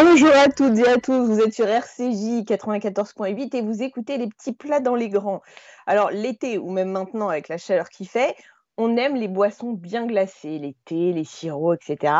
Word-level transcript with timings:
Bonjour 0.00 0.30
à 0.32 0.48
toutes 0.48 0.78
et 0.78 0.86
à 0.86 0.98
tous, 0.98 1.26
vous 1.26 1.40
êtes 1.40 1.52
sur 1.52 1.66
RCJ 1.66 2.44
94.8 2.44 3.56
et 3.56 3.62
vous 3.62 3.82
écoutez 3.82 4.16
les 4.16 4.28
petits 4.28 4.52
plats 4.52 4.78
dans 4.78 4.94
les 4.94 5.08
grands. 5.08 5.42
Alors 5.88 6.10
l'été 6.12 6.56
ou 6.56 6.70
même 6.70 6.92
maintenant 6.92 7.28
avec 7.30 7.48
la 7.48 7.58
chaleur 7.58 7.88
qui 7.88 8.06
fait, 8.06 8.36
on 8.76 8.96
aime 8.96 9.16
les 9.16 9.26
boissons 9.26 9.72
bien 9.72 10.06
glacées, 10.06 10.60
les 10.60 10.76
thés, 10.84 11.12
les 11.12 11.24
sirops, 11.24 11.74
etc. 11.74 12.12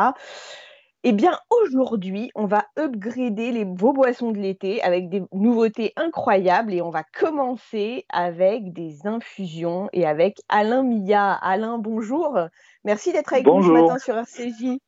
Eh 1.04 1.12
bien 1.12 1.38
aujourd'hui, 1.50 2.32
on 2.34 2.46
va 2.46 2.64
upgrader 2.76 3.52
les, 3.52 3.64
vos 3.64 3.92
boissons 3.92 4.32
de 4.32 4.38
l'été 4.38 4.82
avec 4.82 5.08
des 5.08 5.22
nouveautés 5.32 5.92
incroyables 5.94 6.74
et 6.74 6.82
on 6.82 6.90
va 6.90 7.04
commencer 7.04 8.06
avec 8.08 8.72
des 8.72 9.06
infusions 9.06 9.88
et 9.92 10.04
avec 10.04 10.40
Alain 10.48 10.82
Milla. 10.82 11.32
Alain, 11.34 11.78
bonjour. 11.78 12.40
Merci 12.82 13.12
d'être 13.12 13.32
avec 13.32 13.46
nous 13.46 13.62
ce 13.62 13.70
matin 13.70 13.98
sur 13.98 14.16
RCJ. 14.16 14.80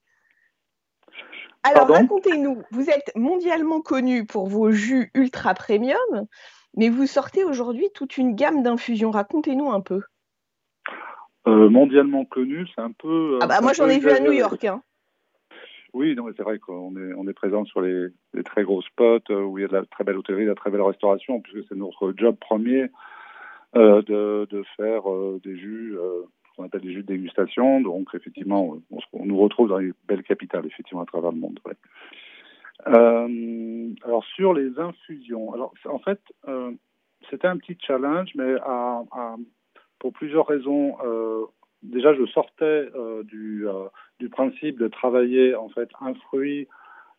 Alors, 1.63 1.89
racontez-nous, 1.89 2.63
vous 2.71 2.89
êtes 2.89 3.13
mondialement 3.15 3.81
connu 3.81 4.25
pour 4.25 4.47
vos 4.47 4.71
jus 4.71 5.11
ultra 5.15 5.53
premium, 5.55 6.27
mais 6.77 6.89
vous 6.89 7.07
sortez 7.07 7.45
aujourd'hui 7.45 7.89
toute 7.95 8.17
une 8.17 8.35
gamme 8.35 8.63
d'infusions. 8.63 9.11
Racontez-nous 9.11 9.71
un 9.71 9.81
peu. 9.81 10.03
Euh, 11.47 11.69
mondialement 11.69 12.25
connu, 12.25 12.67
c'est 12.75 12.81
un 12.81 12.93
peu. 12.93 13.39
Ah 13.43 13.47
bah 13.47 13.61
moi 13.63 13.73
j'en 13.73 13.89
ai 13.89 13.99
vu 13.99 14.11
à 14.11 14.21
New 14.21 14.33
York. 14.33 14.65
Hein. 14.65 14.83
Oui, 15.93 16.17
c'est 16.37 16.43
vrai 16.43 16.59
qu'on 16.59 16.97
est, 16.97 17.13
on 17.15 17.27
est 17.27 17.33
présent 17.33 17.65
sur 17.65 17.81
les, 17.81 18.09
très 18.45 18.63
gros 18.63 18.81
spots 18.83 19.19
euh, 19.31 19.43
où 19.43 19.59
il 19.59 19.63
y 19.63 19.65
a 19.65 19.69
de 19.69 19.75
la 19.75 19.85
très 19.87 20.05
belle 20.05 20.17
hôtellerie, 20.17 20.45
de 20.45 20.51
la 20.51 20.55
très 20.55 20.71
belle 20.71 20.83
restauration, 20.83 21.41
puisque 21.41 21.67
c'est 21.69 21.75
notre 21.75 22.15
job 22.17 22.37
premier 22.41 22.87
euh, 23.75 24.03
de, 24.03 24.63
faire 24.77 25.03
des 25.43 25.57
jus 25.57 25.97
qu'on 26.61 26.67
appelle 26.67 26.83
des 26.83 26.93
jus 26.93 27.03
de 27.03 27.07
dégustation. 27.07 27.81
Donc, 27.81 28.09
effectivement, 28.15 28.77
on, 29.13 29.25
nous 29.25 29.39
retrouve 29.39 29.69
dans 29.69 29.79
les 29.79 29.93
belles 30.07 30.23
capitales, 30.23 30.67
effectivement, 30.67 31.03
à 31.03 31.07
travers 31.07 31.33
le 31.33 31.39
monde. 31.39 31.59
Euh, 32.87 33.89
alors, 34.05 34.25
sur 34.37 34.55
les 34.55 34.79
infusions, 34.79 35.53
alors, 35.55 35.73
en 35.87 35.99
fait, 35.99 36.21
euh, 36.49 36.73
c'était 37.31 37.49
un 37.49 37.57
petit 37.57 37.77
challenge, 37.81 38.31
mais 38.35 38.55
pour 39.99 40.13
plusieurs 40.13 40.47
raisons. 40.47 40.97
Euh, 41.05 41.45
déjà, 41.83 42.15
je 42.15 42.27
sortais 42.27 42.89
du, 43.25 43.67
du 44.19 44.29
principe 44.29 44.79
de 44.79 44.89
travailler, 44.89 45.55
en 45.55 45.69
fait, 45.71 45.89
un 46.01 46.15
fruit 46.15 46.69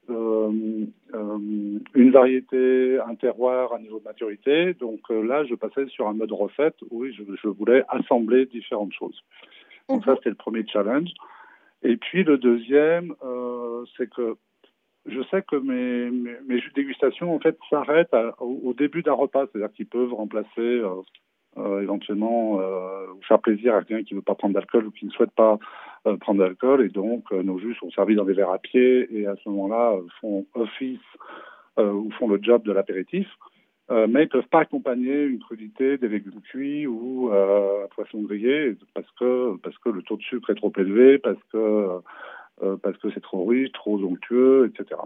une 0.10 0.92
variété, 2.12 3.00
un 3.00 3.16
terroir, 3.16 3.74
un 3.74 3.80
niveau 3.80 4.00
de 4.00 4.04
maturité. 4.04 4.74
Donc 4.74 5.00
euh, 5.10 5.22
là, 5.24 5.46
je 5.46 5.56
passais 5.56 5.88
sur 5.88 6.08
un 6.08 6.14
mode 6.14 6.32
recette 6.32 6.76
où 6.90 7.06
je, 7.06 7.24
je 7.42 7.48
voulais 7.48 7.84
assembler 7.88 8.46
différentes 8.46 8.94
choses. 8.94 9.24
Donc 9.90 10.04
ça, 10.06 10.12
mhm. 10.12 10.18
c'était 10.18 10.30
le 10.30 10.36
premier 10.36 10.66
challenge. 10.68 11.10
Et 11.84 11.98
puis 11.98 12.24
le 12.24 12.38
deuxième, 12.38 13.16
c'est 13.98 14.10
que 14.10 14.36
je 15.08 15.22
sais 15.32 15.42
que 15.42 15.56
mes, 15.56 16.12
mes, 16.46 16.60
jus 16.60 16.70
de 16.70 16.76
dégustation 16.76 17.34
en 17.34 17.40
fait 17.40 17.58
s'arrêtent 17.70 18.16
au, 18.40 18.74
début 18.74 19.02
d'un 19.02 19.14
repas, 19.14 19.46
c'est-à-dire 19.48 19.74
qu'ils 19.74 19.88
peuvent 19.88 20.14
remplacer 20.14 20.84
euh, 21.58 21.82
éventuellement 21.82 22.62
euh, 22.62 23.08
faire 23.28 23.40
plaisir 23.40 23.76
à 23.76 23.84
quelqu'un 23.84 24.04
qui 24.04 24.14
ne 24.14 24.20
veut 24.20 24.24
pas 24.24 24.36
prendre 24.36 24.54
d'alcool 24.54 24.88
ou 24.88 24.92
qui 24.92 25.06
ne 25.06 25.12
souhaite 25.12 25.32
pas 25.32 25.60
euh, 26.08 26.18
prendre 26.18 26.40
d'alcool. 26.40 26.86
Et 26.86 26.90
donc, 26.90 27.32
nos 27.32 27.60
jus 27.60 27.76
sont 27.76 27.92
servis 27.92 28.16
dans 28.16 28.26
des 28.26 28.34
verres 28.34 28.52
à 28.52 28.60
pied 28.60 29.08
et 29.16 29.28
à 29.28 29.36
ce 29.44 29.50
moment-là 29.50 29.96
font 30.20 30.46
office 30.54 31.00
ou 31.78 32.12
font 32.20 32.28
le 32.28 32.38
job 32.42 32.64
de 32.64 32.72
l'apéritif. 32.72 33.28
mais 33.90 34.06
ils 34.06 34.26
ne 34.26 34.26
peuvent 34.26 34.48
pas 34.50 34.60
accompagner 34.60 35.24
une 35.24 35.40
crudité 35.40 35.98
des 35.98 36.10
légumes 36.10 36.42
cuits 36.42 36.86
ou 36.86 37.32
un 37.32 37.88
poisson 37.96 38.22
grillé 38.22 38.76
parce 38.94 39.10
que, 39.20 39.56
parce 39.58 39.78
que 39.80 39.90
le 39.90 40.04
taux 40.04 40.18
de 40.18 40.22
sucre 40.22 40.50
est 40.50 40.56
trop 40.56 40.74
élevé, 40.78 41.18
parce 41.18 41.42
que, 41.52 42.00
parce 42.84 42.98
que 42.98 43.10
c'est 43.14 43.22
trop 43.22 43.46
riche, 43.46 43.72
trop 43.72 43.98
onctueux, 44.04 44.70
etc. 44.70 45.00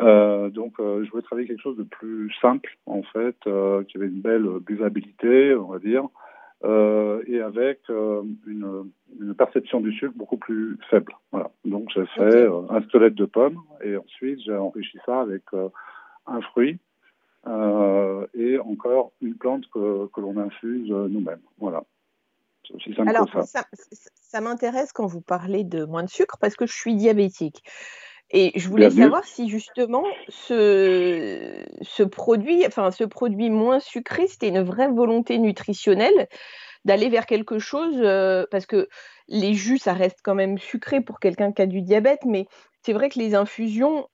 Euh, 0.00 0.50
donc, 0.50 0.74
euh, 0.80 1.04
je 1.04 1.10
voulais 1.10 1.22
travailler 1.22 1.46
quelque 1.46 1.62
chose 1.62 1.76
de 1.76 1.84
plus 1.84 2.32
simple, 2.40 2.76
en 2.86 3.02
fait, 3.02 3.36
euh, 3.46 3.84
qui 3.84 3.96
avait 3.96 4.06
une 4.06 4.20
belle 4.20 4.46
buvabilité, 4.60 5.54
on 5.54 5.68
va 5.68 5.78
dire, 5.78 6.04
et 6.64 7.40
avec 7.40 7.80
une, 7.88 8.90
une, 9.20 9.34
perception 9.34 9.80
du 9.80 9.92
sucre 9.92 10.14
beaucoup 10.16 10.36
plus 10.36 10.78
faible. 10.90 11.12
Voilà. 11.30 11.50
Donc, 11.64 11.90
j'ai 11.94 12.06
fait 12.06 12.46
un 12.70 12.82
squelette 12.82 13.14
de 13.14 13.26
pomme, 13.26 13.60
et 13.82 13.96
ensuite, 13.96 14.40
j'ai 14.44 14.54
enrichi 14.54 14.98
ça 15.04 15.20
avec 15.20 15.42
un 16.26 16.40
fruit. 16.40 16.78
et 17.46 18.58
encore 18.58 19.12
une 19.20 19.34
plante 19.34 19.64
que, 19.72 20.06
que 20.06 20.20
l'on 20.20 20.36
infuse 20.38 20.90
nous-mêmes. 20.90 21.42
Voilà. 21.58 21.84
Aussi 22.72 22.94
simple 22.94 23.08
Alors, 23.08 23.26
que 23.26 23.42
ça, 23.42 23.64
ça, 23.72 24.10
ça 24.14 24.40
m'intéresse 24.40 24.92
quand 24.92 25.06
vous 25.06 25.20
parlez 25.20 25.64
de 25.64 25.84
moins 25.84 26.02
de 26.02 26.08
sucre 26.08 26.38
parce 26.40 26.56
que 26.56 26.66
je 26.66 26.72
suis 26.72 26.94
diabétique. 26.94 27.62
Et 28.30 28.52
je 28.56 28.68
voulais 28.68 28.90
savoir 28.90 29.24
si 29.24 29.48
justement 29.48 30.04
ce, 30.28 31.64
ce, 31.82 32.02
produit, 32.02 32.66
enfin 32.66 32.90
ce 32.90 33.04
produit 33.04 33.50
moins 33.50 33.80
sucré, 33.80 34.26
c'était 34.26 34.48
une 34.48 34.62
vraie 34.62 34.88
volonté 34.88 35.38
nutritionnelle 35.38 36.28
d'aller 36.84 37.08
vers 37.08 37.26
quelque 37.26 37.58
chose, 37.58 37.96
euh, 37.98 38.44
parce 38.50 38.66
que 38.66 38.88
les 39.28 39.54
jus, 39.54 39.78
ça 39.78 39.92
reste 39.92 40.18
quand 40.22 40.34
même 40.34 40.58
sucré 40.58 41.00
pour 41.00 41.18
quelqu'un 41.18 41.52
qui 41.52 41.62
a 41.62 41.66
du 41.66 41.82
diabète, 41.82 42.24
mais 42.26 42.46
c'est 42.82 42.92
vrai 42.92 43.08
que 43.08 43.18
les 43.18 43.34
infusions, 43.34 44.08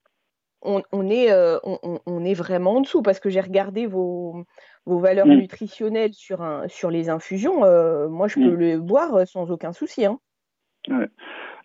on, 0.62 0.82
est, 1.08 1.32
euh, 1.32 1.58
on, 1.64 2.24
est 2.24 2.34
vraiment 2.34 2.76
en 2.76 2.80
dessous, 2.82 3.02
parce 3.02 3.18
que 3.18 3.30
j'ai 3.30 3.40
regardé 3.40 3.86
vos, 3.86 4.44
vos 4.84 4.98
valeurs 4.98 5.26
mmh. 5.26 5.36
nutritionnelles 5.36 6.12
sur, 6.12 6.42
un, 6.42 6.68
sur 6.68 6.90
les 6.90 7.08
infusions. 7.08 7.64
Euh, 7.64 8.08
moi, 8.08 8.28
je 8.28 8.34
peux 8.34 8.50
mmh. 8.50 8.60
le 8.60 8.78
boire 8.78 9.26
sans 9.26 9.50
aucun 9.50 9.72
souci. 9.72 10.04
Hein. 10.04 10.20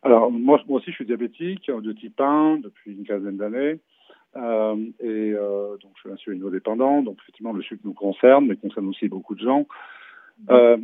Alors, 0.06 0.32
moi, 0.32 0.62
moi 0.68 0.78
aussi, 0.78 0.92
je 0.92 0.98
suis 0.98 1.06
diabétique 1.06 1.70
de 1.72 1.92
type 1.92 2.22
1 2.22 2.58
depuis 2.58 2.94
une 2.94 3.06
quinzaine 3.06 3.38
d'années. 3.38 3.80
Euh, 4.36 4.76
et 5.00 5.34
euh, 5.34 5.78
donc, 5.78 5.94
je 5.96 6.02
suis 6.02 6.12
insulino-dépendant. 6.12 7.02
Donc, 7.02 7.18
effectivement, 7.24 7.54
le 7.54 7.64
sucre 7.64 7.82
nous 7.84 7.94
concerne, 7.94 8.46
mais 8.46 8.56
concerne 8.56 8.88
aussi 8.88 9.08
beaucoup 9.08 9.34
de 9.34 9.44
gens. 9.44 9.66
Euh, 10.52 10.78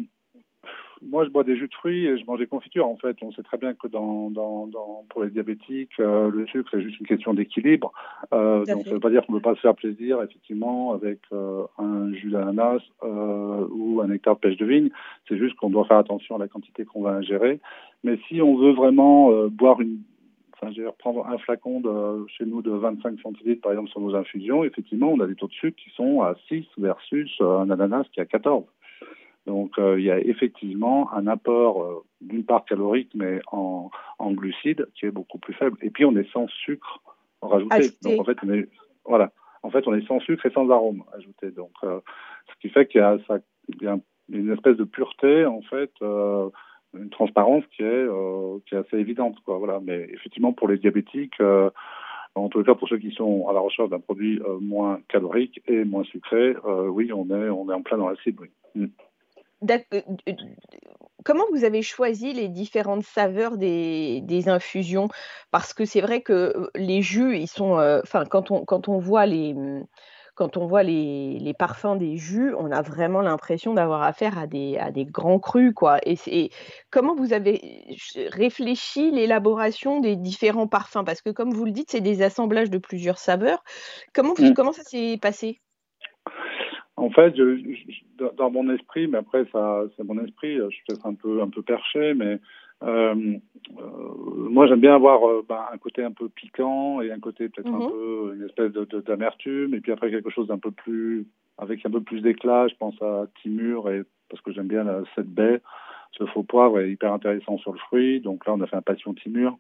moi, 1.01 1.25
je 1.25 1.29
bois 1.29 1.44
des 1.44 1.56
jus 1.57 1.67
de 1.67 1.73
fruits 1.73 2.06
et 2.06 2.17
je 2.17 2.25
mange 2.25 2.39
des 2.39 2.47
confitures. 2.47 2.88
En 2.88 2.95
fait, 2.95 3.17
on 3.22 3.31
sait 3.31 3.44
très 3.44 3.57
bien 3.57 3.73
que 3.73 3.88
dans, 3.88 4.29
dans, 4.29 4.67
dans 4.67 5.06
pour 5.09 5.23
les 5.23 5.29
diabétiques, 5.29 6.00
euh, 6.00 6.29
le 6.29 6.45
sucre 6.47 6.69
c'est 6.72 6.81
juste 6.81 7.00
une 7.00 7.07
question 7.07 7.34
d'équilibre. 7.34 7.91
Euh, 8.34 8.66
donc, 8.66 8.84
ça 8.84 8.89
ne 8.89 8.94
veut 8.95 9.00
pas 9.00 9.09
dire 9.09 9.25
qu'on 9.25 9.34
ne 9.34 9.39
peut 9.39 9.50
pas 9.50 9.56
se 9.56 9.62
faire 9.62 9.75
plaisir, 9.75 10.22
effectivement, 10.22 10.94
avec 10.94 11.19
euh, 11.34 11.63
un 11.78 12.13
jus 12.13 12.29
d'ananas 12.29 12.81
ou 13.01 14.01
un 14.01 14.07
nectar 14.07 14.35
de 14.35 14.39
pêche 14.39 14.57
de 14.57 14.66
vigne. 14.66 14.89
C'est 15.28 15.38
juste 15.38 15.56
qu'on 15.56 15.69
doit 15.69 15.85
faire 15.85 15.97
attention 15.97 16.35
à 16.35 16.39
la 16.39 16.47
quantité 16.47 16.85
qu'on 16.85 17.01
va 17.01 17.12
ingérer. 17.12 17.59
Mais 18.03 18.19
si 18.28 18.41
on 18.41 18.57
veut 18.57 18.73
vraiment 18.73 19.31
boire 19.47 19.81
une 19.81 20.00
Enfin, 20.63 20.72
je 20.78 20.83
vais 20.83 20.89
prendre 21.00 21.25
un 21.25 21.39
flacon 21.39 21.79
de, 21.79 22.28
chez 22.28 22.45
nous 22.45 22.62
de 22.62 22.69
25 22.69 23.19
centilitres, 23.22 23.62
par 23.62 23.72
exemple, 23.72 23.89
sur 23.89 24.00
nos 24.00 24.13
infusions. 24.13 24.63
Effectivement, 24.63 25.09
on 25.12 25.19
a 25.19 25.25
des 25.25 25.33
taux 25.33 25.47
de 25.47 25.53
sucre 25.53 25.75
qui 25.75 25.89
sont 25.95 26.22
à 26.22 26.35
6 26.50 26.68
versus 26.78 27.31
un 27.39 27.72
ananas 27.72 28.03
qui 28.13 28.19
est 28.19 28.23
à 28.23 28.28
14. 28.28 28.63
Donc 29.47 29.79
euh, 29.79 30.00
il 30.00 30.06
y 30.06 30.12
a 30.12 30.19
effectivement 30.19 31.12
un 31.13 31.25
apport 31.28 31.84
euh, 31.84 32.03
d'une 32.22 32.44
part 32.44 32.66
calorique, 32.66 33.12
mais 33.16 33.41
en, 33.52 33.90
en, 34.19 34.31
glucides 34.31 34.88
qui 34.94 35.06
est 35.07 35.12
beaucoup 35.12 35.40
plus 35.40 35.53
faible. 35.53 35.78
Et 35.81 35.90
puis 35.90 36.06
on 36.06 36.16
est 36.16 36.29
sans 36.31 36.47
sucre 36.47 37.02
rajouté. 37.41 37.90
Donc 38.03 38.19
en 38.19 38.24
fait 38.24 38.38
on 38.44 38.53
est 38.53 38.69
voilà, 39.06 39.31
en 39.63 39.72
fait 39.72 39.88
on 39.88 39.96
est 39.96 40.06
sans 40.06 40.19
sucre 40.19 40.46
et 40.46 40.51
sans 40.51 40.69
arôme 40.69 41.03
ajouté. 41.18 41.50
Donc 41.51 41.72
euh, 41.84 42.00
ce 42.50 42.62
qui 42.62 42.69
fait 42.69 42.85
qu'il 42.88 43.01
y 43.01 43.03
a, 43.03 43.18
ça, 43.28 43.40
il 43.69 43.81
y 43.81 43.88
a 43.88 43.97
une 44.31 44.51
espèce 44.51 44.78
de 44.78 44.84
pureté 44.84 45.46
en 45.46 45.62
fait. 45.62 45.91
une 46.01 47.09
transparence 47.09 47.63
qui 47.75 47.84
est 47.84 48.07
qui 48.68 48.75
est 48.75 48.78
assez 48.78 48.97
évidente 48.97 49.38
quoi 49.46 49.57
voilà 49.57 49.80
mais 49.81 50.07
effectivement 50.13 50.53
pour 50.53 50.68
les 50.68 50.78
diabétiques 50.78 51.41
en 52.34 52.47
tout 52.47 52.63
cas, 52.63 52.75
pour 52.75 52.88
ceux 52.88 52.97
qui 52.97 53.12
sont 53.12 53.50
à 53.50 53.53
la 53.53 53.59
recherche 53.59 53.90
d'un 53.90 54.00
produit 54.00 54.40
moins 54.62 55.01
calorique 55.10 55.62
et 55.68 55.83
moins 55.83 56.06
sucré, 56.06 56.56
oui, 56.88 57.12
on 57.12 57.30
est, 57.30 57.50
on 57.50 57.69
est 57.69 57.74
en 57.74 57.81
plein 57.81 57.98
dans 57.98 58.07
la 58.07 58.16
cible. 58.24 58.44
Oui. 58.44 58.83
Mm. 58.83 58.88
Euh, 59.69 59.78
euh, 59.94 60.34
comment 61.24 61.44
vous 61.52 61.63
avez 61.63 61.81
choisi 61.81 62.34
les 62.34 62.48
différentes 62.48 63.04
saveurs 63.04 63.58
des, 63.58 64.44
infusions? 64.48 65.10
Parce 65.52 65.74
que 65.74 65.86
c'est 65.86 66.02
vrai 66.02 66.22
que 66.22 66.34
euh, 66.34 66.72
les 66.75 67.02
jus, 67.02 67.38
ils 67.38 67.48
sont. 67.48 67.74
Enfin, 68.04 68.25
quand, 68.25 68.52
on, 68.52 68.66
quand 68.66 68.88
on 68.88 69.00
voit 69.00 69.25
les. 69.25 69.54
Mmh, 69.54 69.86
quand 70.34 70.58
on 70.58 70.66
voit 70.66 70.81
les, 70.81 71.54
parfums 71.60 71.98
des 71.98 72.18
jus, 72.18 72.56
on 72.56 72.72
a 72.72 72.81
vraiment 72.81 73.22
l'impression 73.22 73.74
d'avoir 73.74 74.02
affaire 74.02 74.40
à 74.40 74.48
des, 74.48 74.78
à 74.78 74.90
des 74.90 75.06
grands 75.06 75.40
crus. 75.40 75.74
Quoi. 75.75 76.00
Et, 76.04 76.50
comment 76.90 77.14
vous 77.16 77.34
avez 77.34 77.86
réfléchi 78.31 79.12
l'élaboration 79.12 80.00
des 80.00 80.16
différents 80.16 80.68
parfums? 80.68 81.04
Parce 81.06 81.22
que 81.22 81.30
comme 81.30 81.54
vous 81.54 81.66
le 81.66 81.72
dites, 81.72 81.92
c'est 81.92 82.02
des 82.02 82.24
assemblages 82.24 82.72
de 82.72 82.80
plusieurs 82.80 83.19
saveurs. 83.19 83.64
Comment, 84.14 84.34
mmh. 84.34 84.54
comment 84.54 84.72
ça 84.72 84.84
s'est 84.84 85.19
passé? 85.22 85.62
En 87.01 87.09
fait, 87.09 87.36
je, 87.36 87.57
dans 88.38 88.51
mon 88.51 88.69
esprit, 88.69 89.07
mais 89.07 89.18
après 89.18 89.45
ça, 89.51 89.83
c'est 89.98 90.03
mon 90.03 90.24
esprit, 90.24 90.57
je 90.57 90.69
suis 90.69 90.83
peut-être 90.88 91.07
un 91.07 91.15
peu 91.15 91.42
un 91.42 91.50
peu 91.50 91.63
perché, 91.63 92.13
mais 92.13 92.39
euh, 92.83 93.38
euh, 93.80 94.13
moi 94.50 94.68
j'aime 94.68 94.81
bien 94.81 94.94
avoir 94.94 95.27
euh, 95.27 95.44
ben, 95.48 95.63
un 95.71 95.77
côté 95.80 96.03
un 96.03 96.12
peu 96.12 96.30
piquant 96.30 97.01
et 97.01 97.12
un 97.12 97.19
côté 97.19 97.50
peut-être 97.50 97.74
un 97.74 97.80
mhm. 97.80 97.89
peu 97.89 98.33
une 98.36 98.45
espèce 98.45 98.71
de, 98.71 98.86
d'amertume, 99.01 99.74
et 99.74 99.81
puis 99.81 99.92
après 99.92 100.12
quelque 100.12 100.30
chose 100.30 100.48
d'un 100.48 100.59
peu 100.59 100.69
plus 100.69 101.25
avec 101.57 101.83
un 101.88 101.89
peu 101.89 102.01
plus 102.01 102.21
d'éclat. 102.21 102.68
Je 102.68 102.75
pense 102.75 103.00
à 103.01 103.25
Timur 103.42 103.89
et 103.89 104.04
parce 104.30 104.42
que 104.44 104.51
j'aime 104.51 104.68
bien 104.68 104.83
la, 104.83 105.01
cette 105.15 105.30
baie. 105.30 105.59
Ce 106.12 106.25
faux 106.27 106.44
poivre 106.44 106.80
est 106.80 106.92
hyper 106.92 107.13
intéressant 107.13 107.57
sur 107.57 107.71
le 107.71 107.80
fruit, 107.80 108.19
donc 108.19 108.45
là 108.45 108.54
on 108.54 108.62
a 108.62 108.68
fait 108.68 108.75
un 108.75 108.81
passion 108.83 109.15
Timur. 109.15 109.57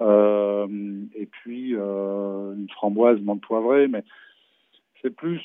et 0.00 1.26
puis 1.26 1.72
une 1.72 2.68
framboise 2.74 3.20
menthe 3.22 3.40
poivrée, 3.40 3.88
mais 3.88 4.04
c'est 5.02 5.14
plus 5.14 5.42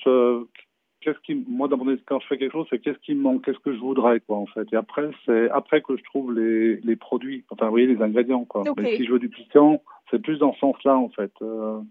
qu'est-ce 1.02 1.20
qui, 1.20 1.36
moi, 1.48 1.68
dans 1.68 1.78
mon, 1.78 1.98
quand 2.06 2.20
je 2.20 2.28
fais 2.28 2.38
quelque 2.38 2.54
chose, 2.54 2.68
c'est 2.70 2.80
qu'est-ce 2.80 3.00
qui 3.00 3.14
me 3.14 3.22
manque, 3.22 3.44
qu'est-ce 3.44 3.60
que 3.60 3.74
je 3.74 3.80
voudrais, 3.80 4.20
quoi, 4.22 4.38
en 4.38 4.46
fait. 4.46 4.68
Et 4.72 4.76
après, 4.76 5.10
c'est 5.26 5.50
après 5.50 5.82
que 5.82 5.98
je 5.98 6.04
trouve 6.04 6.34
les, 6.34 6.78
les 6.78 6.96
produits, 6.96 7.44
enfin, 7.50 7.66
vous 7.66 7.72
voyez, 7.72 7.88
les 7.88 8.02
ingrédients, 8.02 8.46
quoi. 8.46 8.64
Mais 8.78 8.96
si 8.96 9.06
je 9.06 9.12
veux 9.12 9.20
du 9.20 9.30
piquant, 9.30 9.82
c'est 10.10 10.22
plus 10.22 10.38
dans 10.38 10.54
ce 10.54 10.60
sens-là, 10.60 10.98
en 10.98 11.10
fait. 11.10 11.32
Euh, 11.42 11.82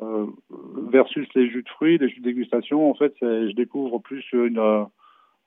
euh, 0.00 0.26
versus 0.90 1.28
les 1.34 1.48
jus 1.50 1.62
de 1.62 1.68
fruits, 1.68 1.98
les 1.98 2.08
jus 2.08 2.20
de 2.20 2.24
dégustation, 2.24 2.90
en 2.90 2.94
fait, 2.94 3.14
je 3.20 3.52
découvre 3.52 3.98
plus 3.98 4.24
une, 4.32 4.58
euh, 4.58 4.84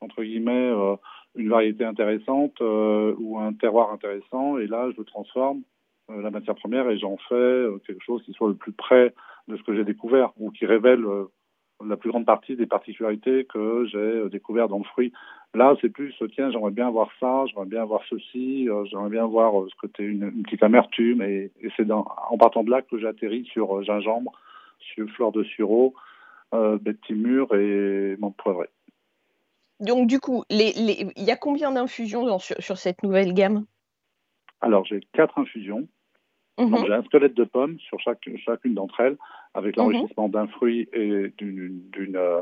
entre 0.01 0.23
guillemets, 0.23 0.69
euh, 0.71 0.95
une 1.35 1.49
variété 1.49 1.83
intéressante 1.83 2.59
ou 2.61 3.39
un 3.39 3.53
terroir 3.53 3.91
intéressant, 3.91 4.57
et 4.57 4.67
là, 4.67 4.89
je 4.95 5.01
transforme 5.01 5.61
la 6.07 6.29
matière 6.29 6.55
première 6.55 6.87
et 6.89 6.97
j'en 6.99 7.17
fais 7.27 7.65
quelque 7.87 8.03
chose 8.03 8.23
qui 8.23 8.31
soit 8.33 8.47
le 8.47 8.55
plus 8.55 8.71
près 8.71 9.13
de 9.47 9.57
ce 9.57 9.63
que 9.63 9.75
j'ai 9.75 9.83
découvert 9.83 10.31
ou 10.37 10.51
qui 10.51 10.65
révèle 10.65 11.03
la 11.83 11.97
plus 11.97 12.09
grande 12.09 12.25
partie 12.25 12.55
des 12.55 12.65
particularités 12.65 13.45
que 13.45 13.85
j'ai 13.91 13.97
euh, 13.97 14.29
découvertes 14.29 14.69
dans 14.69 14.77
le 14.77 14.83
fruit. 14.83 15.11
Là, 15.53 15.75
c'est 15.81 15.89
plus, 15.89 16.13
tiens, 16.33 16.51
j'aimerais 16.51 16.71
bien 16.71 16.89
voir 16.89 17.09
ça, 17.19 17.45
j'aimerais 17.47 17.65
bien 17.65 17.85
voir 17.85 18.01
ceci, 18.09 18.69
euh, 18.69 18.85
j'aimerais 18.85 19.09
bien 19.09 19.25
voir 19.25 19.61
euh, 19.61 19.67
ce 19.69 19.75
côté, 19.75 20.03
une, 20.03 20.23
une 20.23 20.43
petite 20.43 20.63
amertume. 20.63 21.21
Et, 21.21 21.51
et 21.61 21.69
c'est 21.75 21.89
en 21.91 22.37
partant 22.37 22.63
de 22.63 22.71
là 22.71 22.81
que 22.81 22.97
j'atterris 22.97 23.45
sur 23.45 23.83
gingembre, 23.83 24.31
sur 24.79 25.09
fleur 25.09 25.31
de 25.31 25.43
sureau, 25.43 25.93
euh, 26.53 26.77
bête 26.77 27.01
timure 27.01 27.53
et 27.55 28.15
menthe 28.19 28.37
poivrée. 28.37 28.69
Donc, 29.79 30.07
du 30.07 30.19
coup, 30.19 30.43
il 30.49 30.57
les, 30.57 31.11
y 31.17 31.31
a 31.31 31.35
combien 31.35 31.71
d'infusions 31.71 32.39
sur, 32.39 32.55
sur 32.59 32.77
cette 32.77 33.03
nouvelle 33.03 33.33
gamme? 33.33 33.65
Alors, 34.61 34.85
j'ai 34.85 35.01
quatre 35.13 35.37
infusions. 35.37 35.87
Mhm. 36.57 36.85
j'ai 36.85 36.93
un 36.93 37.03
squelette 37.03 37.33
de 37.33 37.43
pomme 37.43 37.77
sur 37.79 37.99
chaque, 37.99 38.29
chacune 38.37 38.75
d'entre 38.75 39.01
elles, 39.01 39.17
avec 39.55 39.77
mhm. 39.77 39.83
l'enrichissement 39.83 40.29
d'un 40.29 40.47
fruit 40.47 40.87
et 40.93 41.33
d'une, 41.37 41.81
euh, 42.15 42.41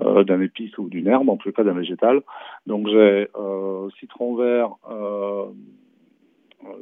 euh, 0.00 0.24
d'un 0.24 0.40
épice 0.40 0.76
ou 0.78 0.88
d'une 0.88 1.06
herbe, 1.06 1.28
en 1.28 1.36
tout 1.36 1.50
cas 1.52 1.64
d'un 1.64 1.72
végétal. 1.72 2.20
Donc 2.66 2.88
j'ai 2.88 3.28
euh, 3.36 3.88
citron 3.98 4.34
vert, 4.36 4.70